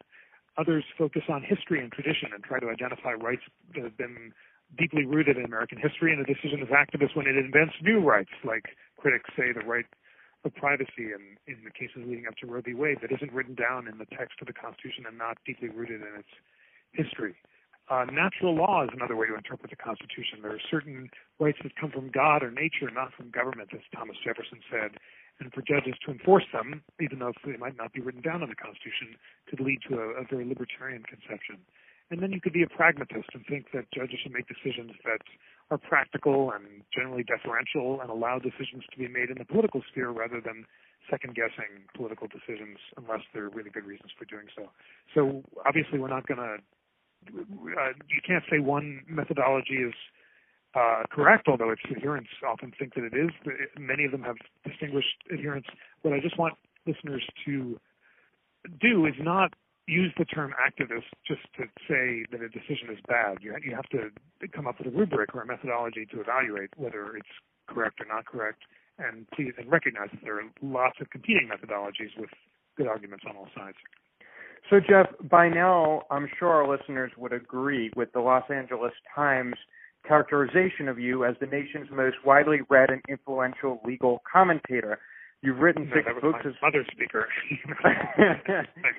Others 0.57 0.83
focus 0.97 1.23
on 1.29 1.43
history 1.43 1.79
and 1.79 1.91
tradition 1.91 2.29
and 2.33 2.43
try 2.43 2.59
to 2.59 2.69
identify 2.69 3.13
rights 3.13 3.43
that 3.73 3.83
have 3.83 3.97
been 3.97 4.33
deeply 4.77 5.05
rooted 5.05 5.37
in 5.37 5.45
American 5.45 5.77
history, 5.77 6.13
and 6.13 6.21
a 6.21 6.27
decision 6.27 6.61
is 6.61 6.69
activist 6.69 7.15
when 7.15 7.27
it 7.27 7.35
invents 7.35 7.73
new 7.81 7.99
rights, 7.99 8.31
like 8.43 8.75
critics 8.97 9.29
say 9.35 9.51
the 9.51 9.65
right 9.65 9.85
of 10.43 10.53
privacy 10.55 11.11
in, 11.11 11.37
in 11.47 11.63
the 11.63 11.71
cases 11.71 12.03
leading 12.07 12.25
up 12.25 12.35
to 12.37 12.47
Roe 12.47 12.61
v. 12.61 12.73
Wade 12.73 12.97
that 13.01 13.11
isn't 13.11 13.31
written 13.31 13.53
down 13.53 13.87
in 13.87 13.97
the 13.97 14.05
text 14.05 14.39
of 14.41 14.47
the 14.47 14.53
Constitution 14.53 15.05
and 15.07 15.17
not 15.17 15.37
deeply 15.45 15.69
rooted 15.69 16.01
in 16.01 16.13
its 16.17 16.33
history. 16.93 17.35
Uh, 17.89 18.05
natural 18.05 18.55
law 18.55 18.83
is 18.83 18.89
another 18.93 19.15
way 19.15 19.27
to 19.27 19.35
interpret 19.35 19.69
the 19.69 19.75
Constitution. 19.75 20.39
There 20.41 20.53
are 20.53 20.67
certain 20.69 21.09
rights 21.39 21.57
that 21.63 21.75
come 21.75 21.91
from 21.91 22.09
God 22.09 22.43
or 22.43 22.51
nature, 22.51 22.89
not 22.93 23.13
from 23.13 23.31
government, 23.31 23.69
as 23.73 23.81
Thomas 23.93 24.15
Jefferson 24.23 24.59
said. 24.71 24.95
And 25.39 25.51
for 25.51 25.61
judges 25.61 25.95
to 26.05 26.11
enforce 26.11 26.45
them, 26.53 26.83
even 27.01 27.19
though 27.19 27.33
they 27.43 27.57
might 27.57 27.75
not 27.75 27.91
be 27.91 27.99
written 27.99 28.21
down 28.21 28.43
in 28.43 28.49
the 28.49 28.55
Constitution, 28.55 29.17
could 29.49 29.59
lead 29.59 29.79
to 29.89 29.97
a, 29.97 30.21
a 30.21 30.23
very 30.29 30.45
libertarian 30.45 31.03
conception. 31.03 31.57
And 32.11 32.21
then 32.21 32.31
you 32.31 32.39
could 32.39 32.53
be 32.53 32.61
a 32.61 32.67
pragmatist 32.67 33.31
and 33.33 33.43
think 33.47 33.71
that 33.73 33.87
judges 33.91 34.19
should 34.21 34.33
make 34.35 34.45
decisions 34.47 34.91
that 35.03 35.23
are 35.71 35.79
practical 35.79 36.51
and 36.51 36.83
generally 36.93 37.23
deferential 37.23 38.01
and 38.01 38.11
allow 38.11 38.37
decisions 38.37 38.83
to 38.91 38.97
be 38.99 39.07
made 39.07 39.31
in 39.31 39.39
the 39.39 39.45
political 39.45 39.81
sphere 39.89 40.11
rather 40.11 40.41
than 40.43 40.67
second 41.09 41.33
guessing 41.33 41.87
political 41.95 42.27
decisions 42.27 42.77
unless 42.99 43.23
there 43.33 43.45
are 43.45 43.49
really 43.49 43.71
good 43.71 43.87
reasons 43.87 44.11
for 44.19 44.25
doing 44.25 44.45
so. 44.55 44.67
So 45.15 45.41
obviously 45.65 45.97
we're 45.97 46.11
not 46.11 46.27
going 46.27 46.43
to 46.43 46.59
uh, 47.27 47.93
you 48.07 48.21
can't 48.25 48.43
say 48.49 48.59
one 48.59 49.01
methodology 49.07 49.75
is 49.75 49.93
uh, 50.75 51.03
correct, 51.11 51.47
although 51.47 51.71
its 51.71 51.81
adherents 51.89 52.29
often 52.47 52.71
think 52.77 52.95
that 52.95 53.03
it 53.03 53.13
is. 53.13 53.31
Many 53.77 54.05
of 54.05 54.11
them 54.11 54.23
have 54.23 54.37
distinguished 54.65 55.17
adherents. 55.31 55.67
What 56.01 56.13
I 56.13 56.19
just 56.19 56.37
want 56.37 56.55
listeners 56.87 57.23
to 57.45 57.79
do 58.79 59.05
is 59.05 59.15
not 59.19 59.53
use 59.87 60.13
the 60.17 60.25
term 60.25 60.53
activist 60.55 61.09
just 61.27 61.41
to 61.57 61.65
say 61.89 62.25
that 62.31 62.41
a 62.41 62.49
decision 62.49 62.87
is 62.91 62.99
bad. 63.07 63.39
You, 63.41 63.55
you 63.63 63.75
have 63.75 63.89
to 63.89 64.09
come 64.55 64.67
up 64.67 64.77
with 64.77 64.87
a 64.93 64.97
rubric 64.97 65.35
or 65.35 65.41
a 65.41 65.45
methodology 65.45 66.05
to 66.13 66.21
evaluate 66.21 66.69
whether 66.77 67.17
it's 67.17 67.33
correct 67.67 67.99
or 67.99 68.05
not 68.05 68.25
correct, 68.25 68.63
and 68.99 69.27
please 69.35 69.53
and 69.57 69.69
recognize 69.71 70.09
that 70.11 70.21
there 70.23 70.37
are 70.37 70.47
lots 70.61 70.97
of 71.01 71.09
competing 71.09 71.49
methodologies 71.51 72.15
with 72.17 72.29
good 72.77 72.87
arguments 72.87 73.25
on 73.27 73.35
all 73.35 73.47
sides. 73.55 73.77
So, 74.71 74.79
Jeff, 74.79 75.07
by 75.29 75.49
now, 75.49 76.03
I'm 76.09 76.29
sure 76.39 76.47
our 76.47 76.65
listeners 76.65 77.11
would 77.17 77.33
agree 77.33 77.91
with 77.97 78.13
the 78.13 78.21
Los 78.21 78.45
Angeles 78.49 78.93
Times 79.13 79.55
characterization 80.07 80.87
of 80.87 80.97
you 80.97 81.25
as 81.25 81.35
the 81.41 81.45
nation's 81.45 81.89
most 81.91 82.15
widely 82.25 82.59
read 82.69 82.89
and 82.89 83.01
influential 83.09 83.81
legal 83.85 84.21
commentator. 84.31 84.97
You've 85.41 85.57
written 85.57 85.89
no, 85.89 85.95
six 85.95 86.05
that 86.07 86.15
was 86.15 86.21
books. 86.21 86.45
My 86.45 86.51
as... 86.51 86.55
mother 86.61 86.85
speaker, 86.89 87.27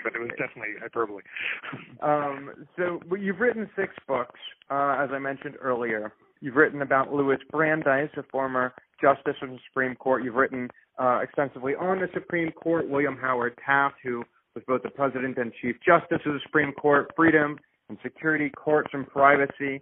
but 0.05 0.15
it 0.15 0.21
was 0.21 0.31
definitely 0.37 0.75
hyperbole. 0.79 1.23
um, 2.03 2.51
so, 2.77 3.01
you've 3.17 3.41
written 3.41 3.67
six 3.75 3.95
books, 4.07 4.39
uh, 4.71 4.99
as 5.01 5.09
I 5.11 5.19
mentioned 5.19 5.55
earlier. 5.59 6.13
You've 6.43 6.57
written 6.57 6.83
about 6.83 7.15
Louis 7.15 7.39
Brandeis, 7.51 8.11
a 8.19 8.25
former 8.25 8.75
justice 9.01 9.37
of 9.41 9.49
the 9.49 9.59
Supreme 9.71 9.95
Court. 9.95 10.23
You've 10.23 10.35
written 10.35 10.69
uh, 10.99 11.21
extensively 11.23 11.75
on 11.75 12.01
the 12.01 12.09
Supreme 12.13 12.53
Court. 12.53 12.91
William 12.91 13.17
Howard 13.17 13.57
Taft, 13.65 13.95
who 14.03 14.23
with 14.55 14.67
both 14.67 14.83
the 14.83 14.91
President 14.91 15.39
and 15.39 15.53
Chief 15.61 15.77
Justice 15.85 16.21
of 16.27 16.35
the 16.35 16.41
Supreme 16.45 16.73
Court, 16.73 17.11
freedom 17.17 17.59
and 17.89 17.99
security, 18.03 18.51
courts 18.51 18.91
and 18.93 19.07
privacy. 19.07 19.81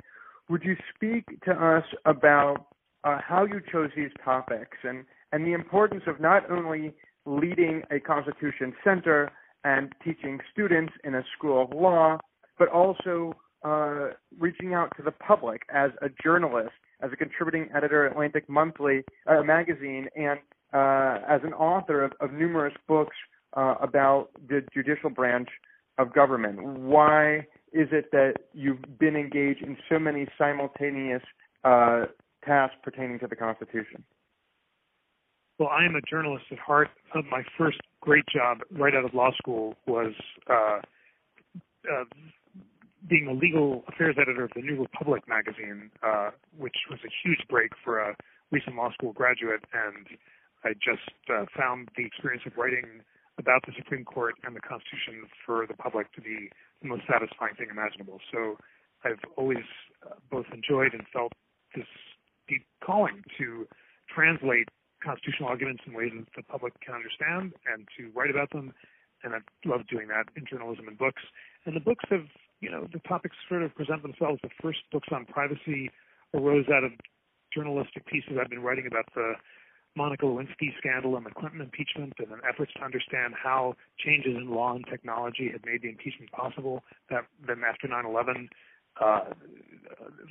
Would 0.49 0.63
you 0.65 0.77
speak 0.95 1.25
to 1.45 1.53
us 1.53 1.85
about 2.05 2.67
uh, 3.05 3.19
how 3.27 3.45
you 3.45 3.61
chose 3.71 3.91
these 3.97 4.11
topics 4.25 4.79
and, 4.83 5.05
and 5.33 5.47
the 5.47 5.53
importance 5.53 6.03
of 6.07 6.21
not 6.21 6.51
only 6.51 6.93
leading 7.27 7.83
a 7.91 8.01
Constitution 8.01 8.75
Center 8.83 9.31
and 9.65 9.93
teaching 10.05 10.41
students 10.53 10.93
in 11.05 11.15
a 11.15 11.23
school 11.37 11.63
of 11.63 11.71
law, 11.71 12.19
but 12.59 12.69
also 12.69 13.35
uh, 13.65 14.09
reaching 14.39 14.75
out 14.75 14.91
to 14.97 15.03
the 15.03 15.11
public 15.11 15.63
as 15.73 15.91
a 16.03 16.09
journalist, 16.23 16.73
as 17.03 17.11
a 17.13 17.17
contributing 17.17 17.69
editor 17.75 18.07
at 18.07 18.13
Atlantic 18.13 18.49
Monthly 18.49 19.03
uh, 19.27 19.43
magazine, 19.43 20.09
and 20.17 20.39
uh, 20.73 21.19
as 21.29 21.41
an 21.45 21.53
author 21.53 22.03
of, 22.03 22.13
of 22.21 22.33
numerous 22.33 22.75
books 22.89 23.17
uh, 23.55 23.75
about 23.81 24.31
the 24.49 24.63
judicial 24.73 25.11
branch 25.11 25.49
of 25.99 26.15
government. 26.15 26.63
Why 26.63 27.47
is 27.73 27.89
it 27.93 28.11
that 28.13 28.35
you've 28.53 28.99
been 28.99 29.17
engaged 29.17 29.63
in 29.63 29.77
so 29.89 29.99
many 29.99 30.27
simultaneous 30.39 31.23
uh, 31.65 32.07
tasks 32.45 32.77
pertaining 32.83 33.19
to 33.21 33.27
the 33.27 33.37
Constitution? 33.37 34.05
Well, 35.59 35.69
I 35.69 35.85
am 35.85 35.95
a 35.95 36.01
journalist 36.01 36.47
at 36.51 36.59
heart. 36.59 36.89
Uh, 37.15 37.21
my 37.31 37.43
first 37.59 37.79
great 38.01 38.25
job 38.33 38.59
right 38.71 38.95
out 38.95 39.05
of 39.05 39.13
law 39.13 39.31
school 39.37 39.75
was 39.87 40.15
uh, 40.49 40.81
uh, 41.85 42.05
being 43.09 43.27
a 43.29 43.33
legal 43.33 43.85
affairs 43.89 44.17
editor 44.21 44.45
of 44.45 44.51
the 44.57 44.63
New 44.63 44.81
Republic 44.81 45.23
magazine, 45.29 45.91
uh, 46.03 46.31
which 46.57 46.77
was 46.91 46.99
a 47.05 47.11
huge 47.23 47.41
break 47.49 47.73
for 47.85 48.01
a 48.01 48.17
recent 48.51 48.75
law 48.77 48.91
school 48.93 49.13
graduate. 49.13 49.61
And 49.73 50.07
I 50.65 50.73
just 50.73 51.13
uh, 51.29 51.45
found 51.57 51.89
the 51.97 52.07
experience 52.07 52.45
of 52.47 52.57
writing 52.57 53.03
about 53.41 53.65
the 53.67 53.73
Supreme 53.77 54.05
Court 54.05 54.37
and 54.45 54.55
the 54.55 54.61
Constitution 54.61 55.27
for 55.45 55.67
the 55.67 55.75
public 55.75 56.13
to 56.13 56.21
be 56.21 56.51
the 56.83 56.89
most 56.89 57.03
satisfying 57.11 57.57
thing 57.57 57.69
imaginable. 57.71 58.21
So 58.31 58.57
I've 59.05 59.25
always 59.37 59.65
uh, 60.05 60.21
both 60.31 60.47
enjoyed 60.53 60.93
and 60.93 61.03
felt 61.13 61.33
this 61.75 61.89
deep 62.49 62.65
calling 62.85 63.25
to 63.39 63.67
translate 64.13 64.69
constitutional 65.03 65.49
arguments 65.49 65.83
in 65.87 65.95
ways 65.95 66.13
that 66.13 66.29
the 66.37 66.45
public 66.45 66.79
can 66.85 66.95
understand 66.95 67.57
and 67.67 67.89
to 67.97 68.13
write 68.15 68.31
about 68.31 68.51
them. 68.53 68.73
And 69.25 69.35
I 69.35 69.41
love 69.65 69.89
doing 69.89 70.09
that 70.09 70.29
in 70.37 70.45
journalism 70.45 70.89
and 70.89 70.97
books. 70.97 71.23
And 71.65 71.75
the 71.75 71.81
books 71.81 72.05
have 72.11 72.29
you 72.61 72.71
know, 72.71 72.87
the 72.93 73.01
topics 73.01 73.37
sort 73.49 73.63
of 73.63 73.75
present 73.75 74.03
themselves. 74.03 74.39
The 74.43 74.51
first 74.63 74.81
books 74.93 75.09
on 75.13 75.25
privacy 75.25 75.91
arose 76.35 76.67
out 76.73 76.85
of 76.85 76.93
journalistic 77.53 78.07
pieces 78.07 78.37
I've 78.41 78.51
been 78.51 78.63
writing 78.63 78.87
about 78.87 79.07
the 79.15 79.33
Monica 79.97 80.25
Lewinsky 80.25 80.77
scandal 80.79 81.17
and 81.17 81.27
the 81.27 81.31
Clinton 81.31 81.61
impeachment, 81.61 82.13
and 82.19 82.31
then 82.31 82.39
efforts 82.49 82.73
to 82.75 82.85
understand 82.85 83.35
how 83.35 83.75
changes 83.99 84.37
in 84.37 84.51
law 84.51 84.75
and 84.75 84.85
technology 84.89 85.51
had 85.53 85.65
made 85.67 85.83
the 85.83 85.89
impeachment 85.89 86.31
possible. 86.33 86.83
That 87.11 87.27
then 87.47 87.63
after 87.69 87.89
9/11, 87.89 88.49
uh, 89.01 89.21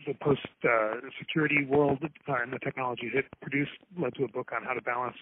the 0.06 0.14
post-security 0.22 1.66
uh, 1.66 1.68
world 1.68 2.00
uh, 2.04 2.34
and 2.42 2.54
the 2.54 2.60
technology 2.60 3.10
it 3.14 3.26
produced 3.42 3.72
led 3.98 4.14
to 4.16 4.24
a 4.24 4.28
book 4.28 4.52
on 4.56 4.64
how 4.64 4.74
to 4.74 4.82
balance 4.82 5.18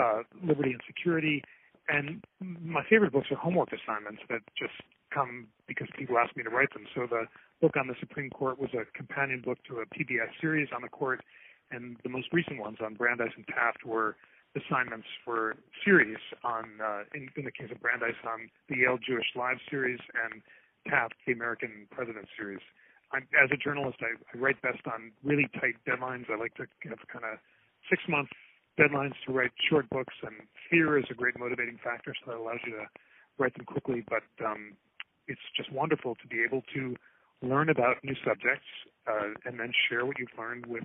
uh, 0.00 0.22
liberty 0.42 0.72
and 0.72 0.80
security. 0.86 1.42
And 1.88 2.22
my 2.40 2.82
favorite 2.88 3.12
books 3.12 3.28
are 3.30 3.36
homework 3.36 3.70
assignments 3.72 4.22
that 4.28 4.40
just 4.58 4.74
come 5.12 5.48
because 5.66 5.88
people 5.98 6.18
ask 6.18 6.36
me 6.36 6.42
to 6.42 6.50
write 6.50 6.72
them. 6.72 6.86
So 6.94 7.06
the 7.08 7.26
book 7.60 7.76
on 7.76 7.88
the 7.88 7.94
Supreme 8.00 8.30
Court 8.30 8.58
was 8.58 8.70
a 8.74 8.84
companion 8.96 9.42
book 9.44 9.58
to 9.68 9.82
a 9.82 9.86
PBS 9.86 10.30
series 10.40 10.68
on 10.74 10.82
the 10.82 10.88
court, 10.88 11.20
and 11.70 11.96
the 12.02 12.08
most 12.08 12.28
recent 12.32 12.58
ones 12.58 12.78
on 12.84 12.94
Brandeis 12.94 13.32
and 13.36 13.46
Taft 13.46 13.84
were 13.84 14.16
assignments 14.56 15.06
for 15.24 15.56
series 15.84 16.18
on, 16.42 16.64
uh, 16.82 17.02
in, 17.14 17.28
in 17.36 17.44
the 17.44 17.52
case 17.52 17.70
of 17.70 17.80
Brandeis, 17.80 18.18
on 18.26 18.50
the 18.68 18.78
Yale 18.78 18.98
Jewish 18.98 19.26
Lives 19.36 19.60
series 19.70 20.00
and 20.24 20.42
Taft, 20.88 21.14
the 21.26 21.32
American 21.32 21.86
President 21.90 22.26
series. 22.36 22.60
I'm, 23.12 23.26
as 23.42 23.50
a 23.52 23.56
journalist, 23.56 23.98
I, 24.02 24.18
I 24.18 24.38
write 24.38 24.60
best 24.62 24.82
on 24.86 25.12
really 25.22 25.48
tight 25.60 25.76
deadlines. 25.86 26.30
I 26.30 26.36
like 26.36 26.54
to 26.56 26.66
have 26.88 26.98
kind 27.12 27.24
of 27.24 27.38
six 27.88 28.02
month 28.08 28.28
deadlines 28.78 29.14
to 29.26 29.32
write 29.32 29.50
short 29.68 29.88
books, 29.90 30.14
and 30.22 30.34
fear 30.70 30.98
is 30.98 31.04
a 31.10 31.14
great 31.14 31.38
motivating 31.38 31.78
factor, 31.82 32.14
so 32.18 32.32
that 32.32 32.38
allows 32.38 32.58
you 32.66 32.72
to 32.72 32.86
write 33.38 33.54
them 33.54 33.66
quickly. 33.66 34.04
But 34.08 34.26
um, 34.44 34.74
it's 35.28 35.40
just 35.56 35.72
wonderful 35.72 36.16
to 36.16 36.26
be 36.26 36.42
able 36.42 36.62
to 36.74 36.96
learn 37.42 37.68
about 37.68 37.96
new 38.02 38.14
subjects 38.24 38.66
uh, 39.06 39.34
and 39.44 39.58
then 39.58 39.72
share 39.88 40.04
what 40.06 40.18
you've 40.18 40.34
learned 40.38 40.66
with 40.66 40.84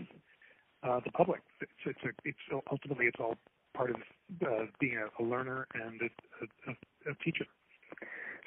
the 1.03 1.11
public. 1.11 1.41
It's, 1.61 1.71
it's, 1.85 1.99
a, 2.03 2.09
it's 2.23 2.63
ultimately 2.71 3.05
it's 3.05 3.19
all 3.19 3.35
part 3.75 3.91
of 3.91 3.97
uh, 4.45 4.65
being 4.79 4.97
a, 4.97 5.21
a 5.21 5.23
learner 5.23 5.67
and 5.73 5.99
a, 6.01 6.71
a, 6.71 7.11
a 7.11 7.15
teacher. 7.23 7.45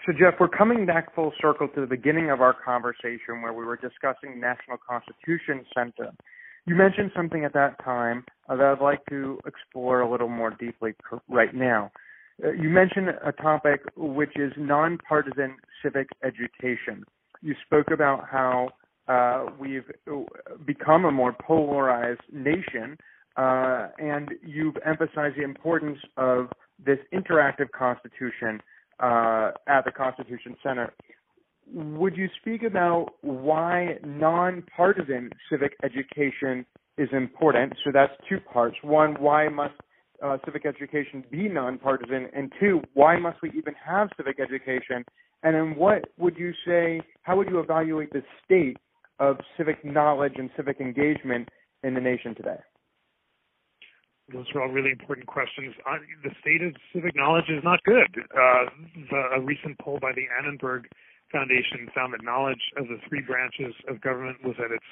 So, 0.07 0.12
Jeff, 0.12 0.35
we're 0.40 0.48
coming 0.48 0.87
back 0.87 1.14
full 1.14 1.33
circle 1.40 1.68
to 1.74 1.81
the 1.81 1.87
beginning 1.87 2.31
of 2.31 2.40
our 2.40 2.55
conversation 2.55 3.42
where 3.42 3.53
we 3.53 3.64
were 3.64 3.77
discussing 3.77 4.40
National 4.40 4.79
Constitution 4.79 5.66
Center. 5.74 6.12
You 6.66 6.77
mentioned 6.77 7.11
something 7.16 7.44
at 7.44 7.53
that 7.55 7.83
time 7.85 8.24
uh, 8.48 8.57
that 8.57 8.64
I'd 8.64 8.83
like 8.83 9.05
to 9.11 9.38
explore 9.46 10.01
a 10.01 10.11
little 10.11 10.29
more 10.29 10.51
deeply 10.59 10.92
right 11.29 11.55
now. 11.55 11.90
Uh, 12.42 12.53
you 12.53 12.68
mentioned 12.68 13.09
a 13.09 13.33
topic 13.33 13.81
which 13.96 14.37
is 14.37 14.53
nonpartisan 14.57 15.57
civic 15.83 16.09
education. 16.22 17.05
You 17.42 17.55
spoke 17.66 17.90
about 17.92 18.29
how 18.31 18.70
uh, 19.09 19.47
we've 19.59 19.90
uh, 20.11 20.21
become 20.66 21.05
a 21.05 21.11
more 21.11 21.33
polarized 21.33 22.21
nation, 22.33 22.97
uh, 23.37 23.88
and 23.99 24.31
you've 24.47 24.77
emphasized 24.85 25.37
the 25.37 25.44
importance 25.44 25.99
of 26.16 26.49
this 26.85 26.99
interactive 27.12 27.71
constitution 27.77 28.61
uh, 29.01 29.51
at 29.66 29.85
the 29.85 29.92
Constitution 29.92 30.57
Center 30.62 30.92
would 31.73 32.16
you 32.16 32.29
speak 32.40 32.62
about 32.62 33.14
why 33.21 33.99
nonpartisan 34.05 35.31
civic 35.51 35.73
education 35.83 36.64
is 36.97 37.09
important? 37.12 37.75
So 37.85 37.90
that's 37.92 38.12
two 38.29 38.38
parts. 38.40 38.77
One, 38.83 39.14
why 39.21 39.49
must 39.49 39.75
uh, 40.23 40.38
civic 40.44 40.66
education 40.66 41.25
be 41.31 41.49
nonpartisan? 41.49 42.29
And 42.35 42.53
two, 42.59 42.81
why 42.94 43.18
must 43.18 43.38
we 43.42 43.51
even 43.51 43.75
have 43.85 44.09
civic 44.16 44.40
education? 44.40 45.05
And 45.42 45.55
then 45.55 45.77
what 45.77 46.07
would 46.18 46.37
you 46.37 46.53
say, 46.66 47.01
how 47.23 47.37
would 47.37 47.49
you 47.49 47.61
evaluate 47.61 48.12
the 48.12 48.23
state 48.44 48.77
of 49.19 49.39
civic 49.57 49.85
knowledge 49.85 50.35
and 50.37 50.51
civic 50.57 50.81
engagement 50.81 51.49
in 51.83 51.95
the 51.95 52.01
nation 52.01 52.35
today? 52.35 52.59
Those 54.33 54.45
are 54.55 54.63
all 54.63 54.69
really 54.69 54.91
important 54.91 55.27
questions. 55.27 55.75
Uh, 55.89 55.97
the 56.23 56.31
state 56.41 56.61
of 56.63 56.75
civic 56.93 57.17
knowledge 57.17 57.49
is 57.49 57.65
not 57.65 57.83
good. 57.85 58.13
Uh, 58.31 58.65
the, 59.11 59.21
a 59.37 59.41
recent 59.41 59.79
poll 59.79 59.99
by 60.01 60.13
the 60.13 60.29
Annenberg 60.39 60.85
Foundation 61.33 61.89
found 61.95 62.13
that 62.13 62.23
knowledge 62.23 62.61
of 62.77 62.89
the 62.89 62.99
three 63.09 63.23
branches 63.23 63.75
of 63.89 64.01
government 64.01 64.37
was 64.45 64.57
at 64.59 64.71
its 64.71 64.85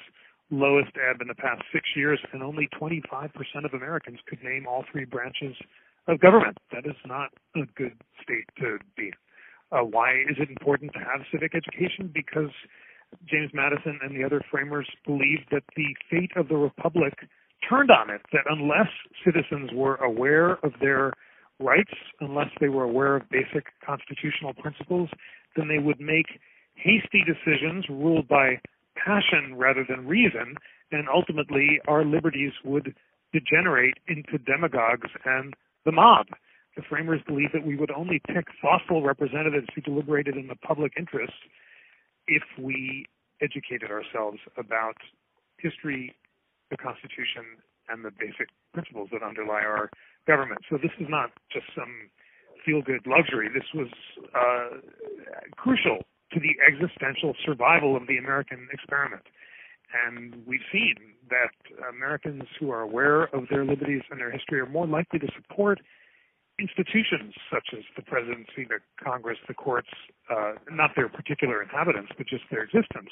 lowest 0.49 0.91
ebb 0.97 1.21
in 1.21 1.27
the 1.27 1.35
past 1.35 1.61
six 1.71 1.85
years, 1.95 2.19
and 2.33 2.41
only 2.41 2.67
25% 2.79 3.29
of 3.65 3.73
Americans 3.73 4.19
could 4.27 4.41
name 4.43 4.65
all 4.67 4.85
three 4.91 5.05
branches 5.05 5.55
of 6.07 6.19
government. 6.19 6.57
That 6.71 6.85
is 6.85 6.95
not 7.05 7.29
a 7.55 7.65
good 7.75 7.93
state 8.23 8.47
to 8.59 8.79
be. 8.95 9.11
Uh, 9.71 9.83
why 9.83 10.13
is 10.29 10.37
it 10.39 10.49
important 10.49 10.93
to 10.93 10.99
have 10.99 11.21
civic 11.31 11.53
education? 11.53 12.09
Because 12.13 12.51
James 13.25 13.51
Madison 13.53 13.99
and 14.01 14.15
the 14.15 14.23
other 14.23 14.41
framers 14.49 14.87
believed 15.05 15.47
that 15.51 15.63
the 15.75 15.95
fate 16.09 16.31
of 16.35 16.47
the 16.49 16.55
republic 16.55 17.13
turned 17.67 17.91
on 17.91 18.09
it, 18.09 18.21
that 18.31 18.43
unless 18.49 18.87
citizens 19.25 19.71
were 19.73 19.95
aware 19.95 20.53
of 20.63 20.73
their 20.79 21.13
rights, 21.59 21.93
unless 22.19 22.49
they 22.59 22.69
were 22.69 22.83
aware 22.83 23.15
of 23.15 23.29
basic 23.29 23.65
constitutional 23.85 24.53
principles, 24.53 25.09
then 25.55 25.67
they 25.67 25.79
would 25.79 25.99
make 25.99 26.39
hasty 26.75 27.23
decisions 27.25 27.85
ruled 27.89 28.27
by 28.27 28.59
passion 28.95 29.55
rather 29.55 29.85
than 29.87 30.07
reason, 30.07 30.55
and 30.91 31.07
ultimately 31.09 31.79
our 31.87 32.05
liberties 32.05 32.53
would 32.63 32.93
degenerate 33.33 33.95
into 34.07 34.37
demagogues 34.37 35.09
and 35.25 35.53
the 35.85 35.91
mob. 35.91 36.27
The 36.75 36.83
framers 36.87 37.21
believed 37.27 37.53
that 37.53 37.65
we 37.65 37.75
would 37.75 37.91
only 37.91 38.21
pick 38.27 38.45
thoughtful 38.61 39.01
representatives 39.01 39.67
who 39.73 39.81
deliberated 39.81 40.37
in 40.37 40.47
the 40.47 40.55
public 40.55 40.93
interest 40.97 41.33
if 42.27 42.43
we 42.59 43.05
educated 43.41 43.91
ourselves 43.91 44.39
about 44.57 44.97
history, 45.57 46.15
the 46.69 46.77
Constitution, 46.77 47.61
and 47.89 48.03
the 48.03 48.11
basic 48.11 48.49
principles 48.73 49.09
that 49.11 49.23
underlie 49.23 49.61
our 49.61 49.89
government. 50.27 50.59
So 50.69 50.77
this 50.77 50.91
is 50.99 51.07
not 51.09 51.31
just 51.51 51.65
some 51.75 52.09
feel 52.65 52.81
good 52.81 53.07
luxury. 53.07 53.47
This 53.47 53.67
was 53.73 53.87
uh, 54.35 54.77
crucial 55.55 56.03
to 56.33 56.39
the 56.39 56.55
existential 56.67 57.33
survival 57.45 57.95
of 57.95 58.07
the 58.07 58.17
American 58.17 58.67
experiment. 58.71 59.23
And 60.05 60.43
we've 60.45 60.65
seen 60.71 60.95
that 61.29 61.55
Americans 61.87 62.43
who 62.59 62.71
are 62.71 62.81
aware 62.81 63.23
of 63.33 63.47
their 63.49 63.63
liberties 63.63 64.01
and 64.11 64.19
their 64.19 64.31
history 64.31 64.59
are 64.59 64.65
more 64.65 64.85
likely 64.85 65.19
to 65.19 65.27
support 65.35 65.79
institutions 66.59 67.33
such 67.53 67.67
as 67.73 67.83
the 67.95 68.01
presidency, 68.01 68.65
the 68.67 68.79
Congress, 69.03 69.37
the 69.47 69.53
courts, 69.53 69.89
uh, 70.29 70.53
not 70.71 70.91
their 70.95 71.09
particular 71.09 71.61
inhabitants, 71.61 72.11
but 72.17 72.27
just 72.27 72.43
their 72.49 72.63
existence, 72.63 73.09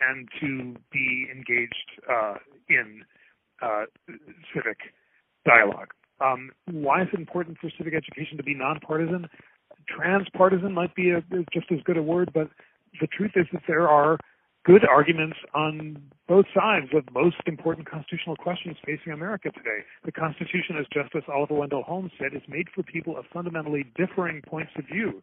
and 0.00 0.28
to 0.40 0.74
be 0.92 1.28
engaged 1.30 1.90
uh, 2.10 2.34
in 2.68 3.04
uh, 3.62 3.84
civic 4.54 4.78
dialogue. 5.46 5.90
Um, 6.20 6.50
why 6.70 7.02
is 7.02 7.08
it 7.12 7.18
important 7.18 7.58
for 7.58 7.70
civic 7.76 7.94
education 7.94 8.36
to 8.36 8.42
be 8.42 8.54
nonpartisan? 8.54 9.26
Transpartisan 9.88 10.72
might 10.72 10.94
be 10.94 11.10
a, 11.10 11.22
just 11.52 11.66
as 11.72 11.78
good 11.84 11.96
a 11.96 12.02
word, 12.02 12.30
but 12.34 12.48
the 13.00 13.06
truth 13.06 13.32
is 13.36 13.46
that 13.52 13.62
there 13.66 13.88
are 13.88 14.18
good 14.64 14.84
arguments 14.84 15.36
on 15.54 16.00
both 16.28 16.46
sides 16.54 16.86
of 16.94 17.04
most 17.12 17.36
important 17.46 17.88
constitutional 17.88 18.36
questions 18.36 18.76
facing 18.86 19.12
America 19.12 19.50
today. 19.50 19.84
The 20.04 20.12
Constitution, 20.12 20.76
as 20.78 20.86
Justice 20.92 21.24
Oliver 21.28 21.54
Wendell 21.54 21.82
Holmes 21.82 22.12
said, 22.18 22.34
is 22.34 22.42
made 22.48 22.68
for 22.74 22.82
people 22.82 23.18
of 23.18 23.24
fundamentally 23.32 23.84
differing 23.96 24.40
points 24.42 24.70
of 24.78 24.84
view. 24.86 25.20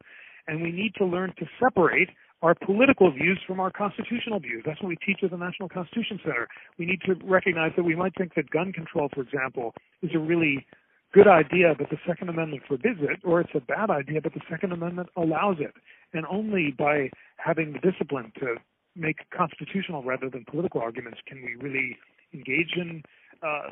And 0.47 0.61
we 0.61 0.71
need 0.71 0.93
to 0.95 1.05
learn 1.05 1.33
to 1.39 1.45
separate 1.61 2.09
our 2.41 2.55
political 2.55 3.11
views 3.11 3.39
from 3.45 3.59
our 3.59 3.71
constitutional 3.71 4.39
views. 4.39 4.63
That's 4.65 4.81
what 4.81 4.89
we 4.89 4.97
teach 4.97 5.19
at 5.23 5.31
the 5.31 5.37
National 5.37 5.69
Constitution 5.69 6.19
Center. 6.23 6.47
We 6.77 6.85
need 6.85 7.01
to 7.05 7.15
recognize 7.23 7.71
that 7.75 7.83
we 7.83 7.95
might 7.95 8.13
think 8.17 8.35
that 8.35 8.49
gun 8.49 8.71
control, 8.73 9.09
for 9.13 9.21
example, 9.21 9.73
is 10.01 10.11
a 10.15 10.19
really 10.19 10.65
good 11.13 11.27
idea, 11.27 11.73
but 11.77 11.89
the 11.89 11.97
Second 12.07 12.29
Amendment 12.29 12.63
forbids 12.67 12.99
it, 13.01 13.19
or 13.23 13.41
it's 13.41 13.49
a 13.55 13.59
bad 13.59 13.89
idea, 13.89 14.21
but 14.21 14.33
the 14.33 14.41
Second 14.49 14.71
Amendment 14.71 15.09
allows 15.17 15.57
it. 15.59 15.73
And 16.13 16.25
only 16.27 16.73
by 16.77 17.09
having 17.37 17.73
the 17.73 17.79
discipline 17.79 18.31
to 18.39 18.55
make 18.95 19.29
constitutional 19.35 20.03
rather 20.03 20.29
than 20.29 20.45
political 20.49 20.81
arguments 20.81 21.19
can 21.27 21.41
we 21.41 21.55
really 21.55 21.97
engage 22.33 22.73
in 22.75 23.03
uh, 23.41 23.71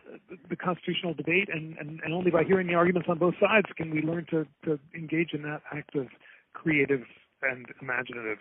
the 0.49 0.55
constitutional 0.55 1.13
debate, 1.13 1.49
and, 1.51 1.77
and, 1.77 1.99
and 2.03 2.13
only 2.13 2.31
by 2.31 2.43
hearing 2.43 2.67
the 2.67 2.73
arguments 2.73 3.09
on 3.09 3.17
both 3.17 3.33
sides 3.39 3.67
can 3.75 3.91
we 3.91 4.01
learn 4.01 4.25
to, 4.29 4.47
to 4.63 4.79
engage 4.95 5.33
in 5.33 5.41
that 5.41 5.61
act 5.73 5.93
of 5.95 6.07
creative 6.53 7.01
and 7.41 7.67
imaginative 7.81 8.39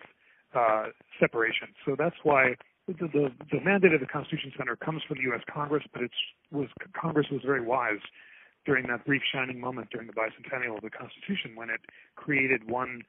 uh, 0.55 0.85
separation. 1.19 1.67
So 1.85 1.95
that's 1.97 2.15
why 2.23 2.55
the, 2.87 2.93
the, 2.93 3.31
the 3.51 3.59
mandate 3.59 3.93
of 3.93 3.99
the 3.99 4.07
Constitution 4.07 4.53
Center 4.57 4.77
comes 4.77 5.01
from 5.07 5.17
the 5.17 5.23
U.S. 5.23 5.41
Congress, 5.53 5.83
but 5.91 6.01
it's 6.01 6.15
was 6.51 6.69
Congress 6.99 7.27
was 7.29 7.41
very 7.45 7.61
wise 7.61 7.99
during 8.65 8.87
that 8.87 9.05
brief 9.05 9.21
shining 9.33 9.59
moment 9.59 9.89
during 9.91 10.07
the 10.07 10.13
bicentennial 10.13 10.77
of 10.77 10.83
the 10.83 10.89
Constitution 10.89 11.55
when 11.55 11.69
it 11.69 11.81
created 12.15 12.69
one 12.69 13.01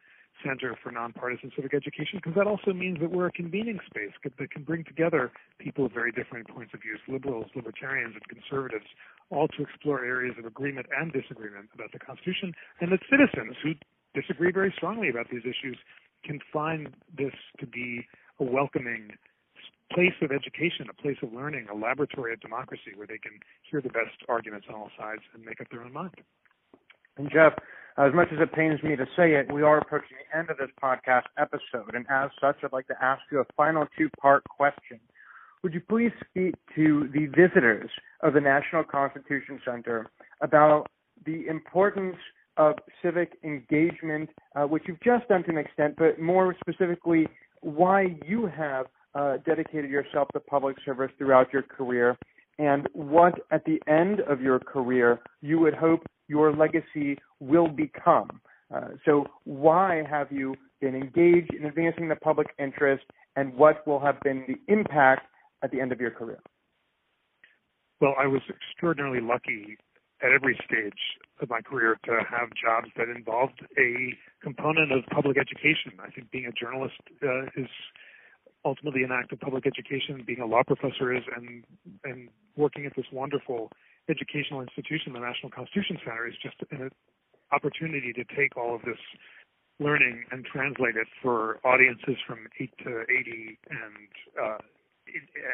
center 0.44 0.76
for 0.82 0.90
nonpartisan 0.90 1.50
civic 1.54 1.74
education 1.74 2.18
because 2.22 2.34
that 2.34 2.46
also 2.46 2.72
means 2.72 2.98
that 3.00 3.10
we're 3.10 3.26
a 3.26 3.32
convening 3.32 3.78
space 3.86 4.12
that 4.24 4.50
can 4.50 4.62
bring 4.62 4.84
together 4.84 5.32
people 5.58 5.86
of 5.86 5.92
very 5.92 6.12
different 6.12 6.48
points 6.48 6.72
of 6.74 6.80
views, 6.80 7.00
liberals, 7.08 7.46
libertarians, 7.54 8.14
and 8.14 8.24
conservatives, 8.28 8.86
all 9.30 9.48
to 9.48 9.62
explore 9.62 10.04
areas 10.04 10.34
of 10.38 10.44
agreement 10.44 10.86
and 10.96 11.12
disagreement 11.12 11.68
about 11.74 11.92
the 11.92 11.98
Constitution, 11.98 12.52
and 12.80 12.92
that 12.92 13.00
citizens 13.10 13.56
who 13.62 13.74
disagree 14.14 14.52
very 14.52 14.72
strongly 14.76 15.08
about 15.08 15.26
these 15.30 15.42
issues 15.42 15.78
can 16.24 16.40
find 16.52 16.94
this 17.16 17.34
to 17.60 17.66
be 17.66 18.06
a 18.40 18.44
welcoming 18.44 19.10
place 19.92 20.14
of 20.20 20.30
education, 20.30 20.86
a 20.90 21.02
place 21.02 21.16
of 21.22 21.32
learning, 21.32 21.66
a 21.72 21.76
laboratory 21.76 22.32
of 22.32 22.40
democracy 22.40 22.92
where 22.94 23.06
they 23.06 23.18
can 23.18 23.40
hear 23.62 23.80
the 23.80 23.88
best 23.88 24.16
arguments 24.28 24.66
on 24.68 24.74
all 24.74 24.90
sides 24.98 25.22
and 25.34 25.44
make 25.44 25.60
up 25.60 25.68
their 25.70 25.82
own 25.82 25.92
mind. 25.92 26.14
And 27.16 27.30
Jeff, 27.32 27.54
as 27.98 28.14
much 28.14 28.28
as 28.32 28.38
it 28.40 28.52
pains 28.52 28.80
me 28.82 28.94
to 28.94 29.06
say 29.16 29.32
it, 29.32 29.52
we 29.52 29.62
are 29.62 29.78
approaching 29.78 30.16
the 30.30 30.38
end 30.38 30.50
of 30.50 30.56
this 30.56 30.70
podcast 30.82 31.24
episode. 31.36 31.94
And 31.94 32.06
as 32.08 32.30
such, 32.40 32.56
I'd 32.62 32.72
like 32.72 32.86
to 32.86 32.94
ask 33.02 33.20
you 33.32 33.40
a 33.40 33.44
final 33.56 33.86
two 33.96 34.08
part 34.20 34.44
question. 34.44 35.00
Would 35.64 35.74
you 35.74 35.80
please 35.80 36.12
speak 36.30 36.54
to 36.76 37.08
the 37.12 37.26
visitors 37.26 37.90
of 38.22 38.34
the 38.34 38.40
National 38.40 38.84
Constitution 38.84 39.60
Center 39.64 40.06
about 40.40 40.86
the 41.26 41.48
importance 41.48 42.14
of 42.56 42.74
civic 43.02 43.32
engagement, 43.42 44.30
uh, 44.54 44.62
which 44.62 44.84
you've 44.86 45.00
just 45.00 45.26
done 45.28 45.42
to 45.44 45.50
an 45.50 45.58
extent, 45.58 45.94
but 45.98 46.20
more 46.20 46.54
specifically, 46.60 47.26
why 47.62 48.16
you 48.24 48.46
have 48.46 48.86
uh, 49.16 49.38
dedicated 49.44 49.90
yourself 49.90 50.28
to 50.34 50.40
public 50.40 50.76
service 50.84 51.10
throughout 51.18 51.52
your 51.52 51.62
career, 51.62 52.16
and 52.60 52.88
what 52.92 53.34
at 53.50 53.64
the 53.64 53.80
end 53.88 54.20
of 54.20 54.40
your 54.40 54.60
career 54.60 55.18
you 55.40 55.58
would 55.58 55.74
hope 55.74 56.06
your 56.28 56.54
legacy 56.54 57.18
will 57.40 57.68
become. 57.68 58.40
Uh, 58.74 58.88
so, 59.04 59.26
why 59.44 60.02
have 60.08 60.30
you 60.30 60.54
been 60.80 60.94
engaged 60.94 61.54
in 61.54 61.64
advancing 61.64 62.08
the 62.08 62.16
public 62.16 62.48
interest, 62.58 63.04
and 63.36 63.54
what 63.54 63.86
will 63.86 64.00
have 64.00 64.20
been 64.20 64.44
the 64.46 64.72
impact 64.72 65.22
at 65.62 65.70
the 65.70 65.80
end 65.80 65.92
of 65.92 66.00
your 66.00 66.10
career? 66.10 66.38
Well, 68.00 68.14
I 68.18 68.26
was 68.26 68.42
extraordinarily 68.48 69.20
lucky 69.20 69.78
at 70.22 70.30
every 70.32 70.58
stage 70.64 70.98
of 71.40 71.48
my 71.48 71.60
career 71.60 71.98
to 72.04 72.18
have 72.28 72.50
jobs 72.54 72.88
that 72.96 73.08
involved 73.08 73.60
a 73.78 74.14
component 74.42 74.92
of 74.92 75.04
public 75.10 75.36
education. 75.38 75.92
I 76.02 76.10
think 76.10 76.30
being 76.30 76.46
a 76.46 76.52
journalist 76.52 76.94
uh, 77.22 77.44
is 77.56 77.68
ultimately 78.64 79.02
an 79.02 79.10
act 79.12 79.32
of 79.32 79.40
public 79.40 79.66
education. 79.66 80.22
Being 80.26 80.40
a 80.40 80.46
law 80.46 80.62
professor 80.66 81.14
is, 81.14 81.22
and 81.34 81.64
and 82.04 82.28
working 82.56 82.86
at 82.86 82.92
this 82.96 83.06
wonderful 83.12 83.70
educational 84.08 84.60
institution, 84.60 85.12
the 85.12 85.20
National 85.20 85.50
Constitution 85.50 85.98
Center, 86.04 86.26
is 86.26 86.34
just 86.42 86.56
an 86.70 86.90
opportunity 87.52 88.12
to 88.12 88.24
take 88.36 88.56
all 88.56 88.74
of 88.74 88.82
this 88.82 88.98
learning 89.80 90.24
and 90.30 90.44
translate 90.44 90.96
it 90.96 91.06
for 91.22 91.58
audiences 91.64 92.16
from 92.26 92.48
8 92.60 92.70
to 92.84 93.02
80 93.02 93.58
and 93.70 94.08
uh, 94.42 94.58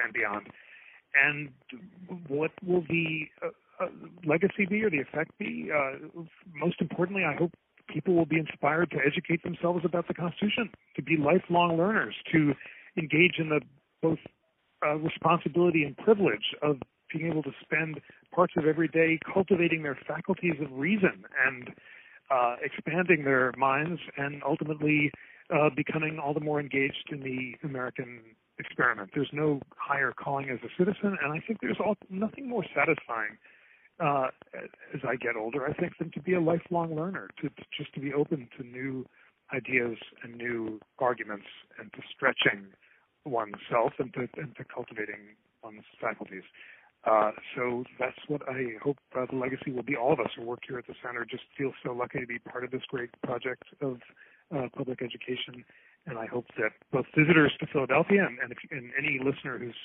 and 0.05 0.13
beyond. 0.13 0.49
And 1.15 1.51
what 2.27 2.51
will 2.67 2.83
the 2.89 3.27
uh, 3.43 3.85
uh, 3.85 3.89
legacy 4.25 4.67
be 4.69 4.83
or 4.83 4.91
the 4.91 4.99
effect 4.99 5.37
be? 5.39 5.71
Uh, 5.73 6.23
most 6.53 6.81
importantly, 6.81 7.23
I 7.25 7.37
hope 7.37 7.53
people 7.89 8.15
will 8.15 8.27
be 8.27 8.39
inspired 8.39 8.91
to 8.91 8.99
educate 9.07 9.43
themselves 9.45 9.85
about 9.85 10.09
the 10.09 10.15
Constitution, 10.15 10.71
to 10.97 11.03
be 11.03 11.17
lifelong 11.17 11.77
learners, 11.77 12.15
to 12.33 12.55
engage 12.97 13.37
in 13.39 13.51
the 13.51 13.61
both 14.03 14.19
uh, 14.85 14.97
responsibility 14.97 15.85
and 15.85 15.97
privilege 15.97 16.55
of 16.63 16.79
being 17.15 17.31
able 17.31 17.43
to 17.43 17.53
spend 17.63 18.01
parts 18.35 18.55
of 18.57 18.67
every 18.67 18.89
day 18.89 19.19
cultivating 19.33 19.83
their 19.83 19.99
faculties 20.07 20.55
of 20.61 20.71
reason 20.73 21.25
and 21.47 21.71
uh, 22.31 22.57
expanding 22.63 23.25
their 23.25 23.53
minds 23.57 24.01
and 24.17 24.43
ultimately 24.45 25.11
uh, 25.55 25.71
becoming 25.75 26.19
all 26.19 26.35
the 26.35 26.41
more 26.41 26.61
engaged 26.61 27.11
in 27.11 27.21
the 27.21 27.55
American 27.67 28.21
experiment. 28.59 29.11
There's 29.15 29.31
no 29.33 29.61
higher 29.77 30.13
calling 30.13 30.49
as 30.51 30.59
a 30.65 30.73
citizen, 30.79 31.17
and 31.23 31.33
I 31.33 31.41
think 31.47 31.61
there's 31.61 31.79
all, 31.85 31.97
nothing 32.11 32.49
more 32.49 32.65
satisfying 32.75 33.37
uh, 34.01 34.29
as 34.95 35.01
I 35.07 35.17
get 35.17 35.37
older. 35.37 35.67
I 35.67 35.73
think 35.75 35.93
than 35.99 36.11
to 36.13 36.21
be 36.21 36.35
a 36.35 36.41
lifelong 36.41 36.97
learner, 36.97 37.29
to, 37.43 37.49
to 37.49 37.63
just 37.77 37.93
to 37.95 38.01
be 38.01 38.13
open 38.13 38.49
to 38.59 38.65
new 38.65 39.07
ideas 39.53 39.99
and 40.23 40.37
new 40.37 40.81
arguments, 40.99 41.47
and 41.79 41.93
to 41.93 42.01
stretching 42.15 42.67
oneself 43.25 43.93
and 43.99 44.13
to, 44.15 44.29
and 44.37 44.57
to 44.57 44.65
cultivating 44.65 45.37
one's 45.63 45.85
faculties. 46.01 46.43
Uh, 47.07 47.33
so 47.55 47.85
that's 47.99 48.17
what 48.29 48.43
I 48.49 48.81
hope 48.83 48.97
uh, 49.17 49.27
the 49.31 49.37
legacy 49.37 49.73
will 49.73 49.83
be. 49.83 49.97
All 49.97 50.13
of 50.13 50.21
us 50.21 50.31
who 50.37 50.43
work 50.45 50.61
here 50.67 50.79
at 50.79 50.87
the 50.87 50.95
center 51.05 51.27
just 51.29 51.45
feel 51.57 51.73
so 51.85 51.93
lucky 51.93 52.21
to 52.21 52.27
be 52.27 52.39
part 52.39 52.65
of 52.65 52.71
this 52.71 52.83
great 52.89 53.11
project 53.23 53.65
of 53.83 53.99
uh, 54.55 54.69
public 54.75 55.03
education, 55.03 55.65
and 56.07 56.19
I 56.19 56.27
hope 56.27 56.47
that 56.57 56.73
both 56.93 57.07
visitors 57.17 57.53
to 57.61 57.67
Philadelphia 57.67 58.25
and, 58.27 58.39
and, 58.39 58.53
if, 58.53 58.59
and 58.71 58.91
any 58.97 59.21
listener 59.23 59.59
who's 59.59 59.77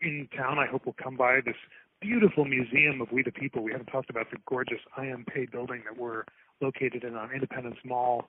in 0.00 0.28
town, 0.36 0.58
I 0.58 0.66
hope 0.66 0.86
will 0.86 0.96
come 1.00 1.16
by 1.16 1.40
this 1.44 1.56
beautiful 2.00 2.44
museum 2.44 3.00
of 3.00 3.12
We 3.12 3.22
the 3.22 3.32
People. 3.32 3.62
We 3.62 3.72
haven't 3.72 3.86
talked 3.86 4.10
about 4.10 4.30
the 4.30 4.38
gorgeous 4.46 4.80
I.M. 4.96 5.24
Pei 5.32 5.46
building 5.46 5.82
that 5.88 5.96
we're 5.96 6.24
located 6.60 7.04
in 7.04 7.14
on 7.14 7.32
Independence 7.32 7.76
Mall 7.84 8.28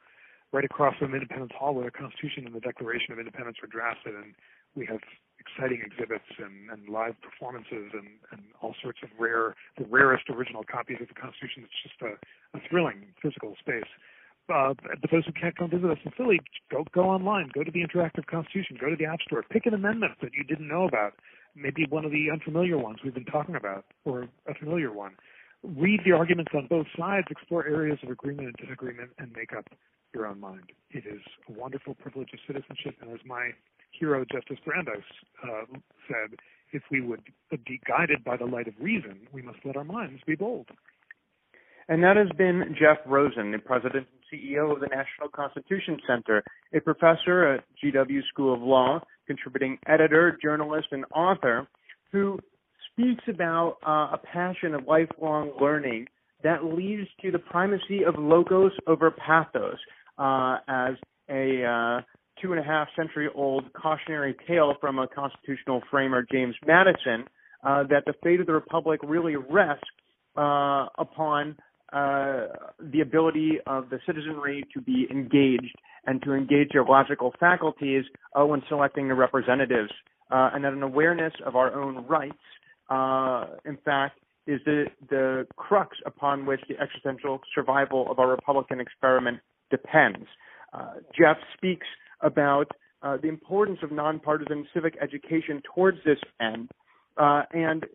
right 0.52 0.64
across 0.64 0.96
from 0.98 1.14
Independence 1.14 1.52
Hall 1.58 1.74
where 1.74 1.86
the 1.86 1.92
Constitution 1.92 2.46
and 2.46 2.54
the 2.54 2.60
Declaration 2.60 3.12
of 3.12 3.20
Independence 3.20 3.58
were 3.62 3.68
drafted. 3.68 4.14
And 4.14 4.36
we 4.76 4.86
have 4.86 5.00
exciting 5.44 5.84
exhibits 5.86 6.28
and, 6.40 6.72
and 6.72 6.88
live 6.88 7.16
performances 7.22 7.92
and, 7.92 8.08
and 8.32 8.42
all 8.62 8.74
sorts 8.82 9.00
of 9.04 9.10
rare, 9.20 9.56
the 9.78 9.86
rarest 9.86 10.26
original 10.30 10.64
copies 10.64 10.98
of 11.02 11.08
the 11.08 11.20
Constitution. 11.20 11.68
It's 11.68 11.82
just 11.84 12.00
a, 12.02 12.16
a 12.58 12.62
thrilling 12.70 13.12
physical 13.22 13.56
space. 13.60 13.90
Uh, 14.52 14.74
those 15.12 15.26
who 15.26 15.32
can't 15.32 15.56
come 15.56 15.70
visit 15.70 15.90
us 15.90 15.98
in 16.04 16.12
Philly, 16.18 16.40
go 16.70 16.84
go 16.92 17.04
online, 17.04 17.50
go 17.54 17.64
to 17.64 17.72
the 17.72 17.80
Interactive 17.80 18.26
Constitution, 18.28 18.78
go 18.80 18.90
to 18.90 18.96
the 18.98 19.06
App 19.06 19.22
Store, 19.22 19.44
pick 19.50 19.66
an 19.66 19.74
amendment 19.74 20.14
that 20.22 20.32
you 20.36 20.44
didn't 20.44 20.68
know 20.68 20.84
about, 20.84 21.14
maybe 21.56 21.86
one 21.90 22.04
of 22.04 22.12
the 22.12 22.28
unfamiliar 22.32 22.78
ones 22.78 22.98
we've 23.04 23.14
been 23.14 23.24
talking 23.24 23.56
about, 23.56 23.86
or 24.04 24.28
a 24.48 24.54
familiar 24.56 24.92
one. 24.92 25.14
Read 25.64 26.02
the 26.04 26.12
arguments 26.12 26.52
on 26.54 26.68
both 26.68 26.88
sides, 26.98 27.28
explore 27.30 27.66
areas 27.66 28.00
of 28.04 28.10
agreement 28.10 28.48
and 28.50 28.56
disagreement, 28.58 29.12
and 29.18 29.32
make 29.32 29.54
up 29.58 29.66
your 30.14 30.28
own 30.28 30.42
mind. 30.42 30.72
It 30.92 31.06
is 31.08 31.22
a 31.48 31.54
wonderful 31.54 31.96
privilege 31.96 32.30
of 32.34 32.40
citizenship, 32.46 32.96
and 33.00 33.12
as 33.12 33.20
my 33.26 33.52
hero 33.98 34.26
Justice 34.32 34.58
Brandeis 34.66 35.04
uh, 35.44 35.66
said, 36.08 36.38
if 36.72 36.84
we 36.92 37.02
would 37.02 37.22
be 37.66 37.80
guided 37.88 38.24
by 38.24 38.38
the 38.38 38.46
light 38.46 38.68
of 38.68 38.74
reason, 38.80 39.28
we 39.32 39.42
must 39.42 39.60
let 39.64 39.78
our 39.78 39.84
minds 39.84 40.22
be 40.26 40.36
bold. 40.36 40.68
And 41.88 42.04
that 42.04 42.18
has 42.18 42.30
been 42.38 42.76
Jeff 42.80 42.98
Rosen, 43.06 43.52
the 43.52 43.60
president 43.60 44.08
and 44.08 44.42
CEO 44.42 44.72
of 44.72 44.80
the 44.80 44.88
National 44.88 45.30
Constitution 45.34 46.00
Center, 46.08 46.44
a 46.74 46.80
professor 46.80 47.54
at 47.54 47.66
GW 47.84 48.22
School 48.30 48.54
of 48.54 48.62
Law, 48.62 49.02
contributing 49.28 49.78
editor, 49.88 50.38
journalist, 50.42 50.88
and 50.92 51.06
author, 51.14 51.68
who 52.12 52.40
speaks 52.92 53.24
about 53.28 53.78
uh, 53.86 54.16
a 54.16 54.20
passion 54.24 54.74
of 54.74 54.86
lifelong 54.88 55.52
learning 55.62 56.08
that 56.44 56.64
leads 56.64 57.08
to 57.22 57.32
the 57.32 57.40
primacy 57.40 58.04
of 58.06 58.16
logos 58.18 58.72
over 58.88 59.12
pathos, 59.12 59.78
uh, 60.18 60.58
as 60.68 60.94
a 61.30 61.64
uh, 61.64 62.02
two 62.42 62.52
and 62.52 62.60
a 62.60 62.64
half 62.64 62.88
century 62.96 63.30
old 63.34 63.72
cautionary 63.74 64.36
tale 64.48 64.74
from 64.80 65.00
a 65.00 65.08
constitutional 65.08 65.82
framer, 65.90 66.26
James 66.32 66.56
Madison, 66.66 67.26
uh, 67.64 67.84
that 67.84 68.04
the 68.06 68.14
fate 68.24 68.40
of 68.40 68.48
the 68.48 68.54
republic 68.54 69.00
really 69.04 69.36
rests 69.36 69.84
uh, 70.38 70.88
upon 70.98 71.56
uh, 71.94 72.48
the 72.92 73.02
ability 73.02 73.60
of 73.68 73.90
the 73.90 74.00
citizenry 74.06 74.64
to 74.74 74.82
be 74.82 75.08
engaged 75.12 75.76
and 76.06 76.22
to 76.24 76.34
engage 76.34 76.70
their 76.74 76.84
logical 76.84 77.34
faculties 77.40 78.04
uh, 78.36 78.46
when 78.46 78.62
selecting 78.68 79.08
the 79.08 79.14
representatives, 79.14 79.92
uh, 80.32 80.50
and 80.54 80.64
that 80.64 80.74
an 80.74 80.84
awareness 80.84 81.34
of 81.46 81.56
our 81.56 81.80
own 81.80 82.06
rights, 82.08 82.34
in 83.66 83.78
fact, 83.86 84.20
is 84.48 84.60
the, 84.66 84.86
the 85.10 85.48
crux 85.56 85.98
upon 86.06 86.46
which 86.46 86.60
the 86.68 86.76
existential 86.80 87.40
survival 87.56 88.10
of 88.12 88.20
our 88.20 88.30
Republican 88.30 88.80
experiment 88.80 89.40
depends. 89.70 90.26
Uh, 90.74 90.96
Jeff 91.18 91.38
speaks 91.56 91.88
about 92.24 92.66
uh, 93.02 93.18
the 93.22 93.28
importance 93.28 93.80
of 93.84 93.92
nonpartisan 93.92 94.66
civic 94.74 94.96
education 95.02 95.62
towards 95.76 95.98
this 96.06 96.20
end, 96.42 96.70
uh, 97.18 97.44
and 97.52 97.86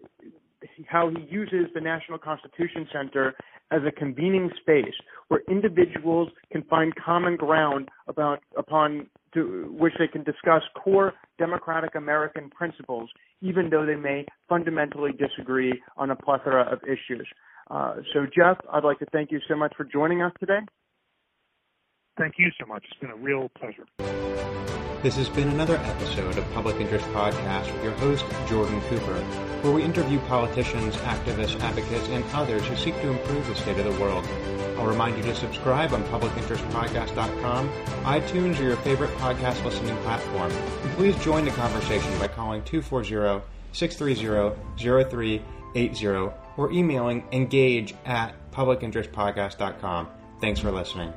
how 0.87 1.09
he 1.09 1.27
uses 1.31 1.67
the 1.75 1.81
National 1.81 2.19
Constitution 2.19 2.87
Center 2.93 3.35
as 3.71 3.81
a 3.87 3.91
convening 3.91 4.51
space 4.61 4.95
where 5.29 5.41
individuals 5.49 6.29
can 6.53 6.62
find 6.64 6.93
common 6.97 7.37
ground 7.37 7.88
about 8.07 8.41
upon 8.57 9.07
to 9.35 9.75
which 9.79 9.93
they 9.99 10.09
can 10.09 10.25
discuss 10.25 10.62
core 10.83 11.12
democratic 11.38 11.95
American 11.95 12.49
principles, 12.51 13.11
even 13.43 13.69
though 13.71 13.85
they 13.85 13.95
may 13.95 14.25
fundamentally 14.49 15.12
disagree 15.12 15.81
on 15.97 16.11
a 16.11 16.17
plethora 16.17 16.67
of 16.73 16.81
issues. 16.85 17.29
Uh, 17.71 17.97
so, 18.14 18.25
Jeff, 18.25 18.57
I'd 18.73 18.85
like 18.85 18.99
to 19.01 19.07
thank 19.12 19.31
you 19.31 19.41
so 19.47 19.55
much 19.55 19.75
for 19.77 19.85
joining 19.85 20.23
us 20.23 20.33
today. 20.41 20.61
Thank 22.19 22.35
you 22.39 22.51
so 22.59 22.67
much. 22.67 22.85
It's 22.91 23.01
been 23.01 23.11
a 23.11 23.17
real 23.17 23.49
pleasure. 23.51 23.87
This 25.03 25.15
has 25.15 25.29
been 25.29 25.49
another 25.49 25.77
episode 25.77 26.37
of 26.37 26.53
Public 26.53 26.81
Interest 26.81 27.05
Podcast 27.07 27.73
with 27.73 27.85
your 27.85 27.93
host, 27.93 28.25
Jordan 28.49 28.81
Cooper, 28.89 29.15
where 29.63 29.73
we 29.73 29.85
interview 29.85 30.19
politicians, 30.27 30.97
activists, 30.97 31.61
advocates, 31.61 32.09
and 32.09 32.25
others 32.33 32.67
who 32.67 32.75
seek 32.75 33.01
to 33.03 33.11
improve 33.11 33.47
the 33.47 33.55
state 33.55 33.79
of 33.79 33.85
the 33.85 34.03
world. 34.03 34.27
I'll 34.77 34.89
remind 34.89 35.17
you 35.17 35.23
to 35.23 35.35
subscribe 35.37 35.93
on 35.93 36.03
publicinterestpodcast.com, 36.05 37.71
iTunes, 38.03 38.59
or 38.59 38.65
your 38.65 38.77
favorite 38.79 39.11
podcast 39.19 39.65
listening 39.65 39.97
platform. 39.99 40.51
And 40.51 40.93
please 40.95 41.17
join 41.23 41.45
the 41.45 41.53
conversation 41.53 42.19
by 42.19 42.27
calling 42.27 42.65
240 42.65 43.45
630 43.71 44.57
0380 44.77 46.35
or 46.57 46.73
emailing 46.73 47.23
engage 47.31 47.95
at 48.05 48.35
publicinterestpodcast.com. 48.51 50.09
Thanks 50.41 50.59
for 50.59 50.73
listening. 50.73 51.13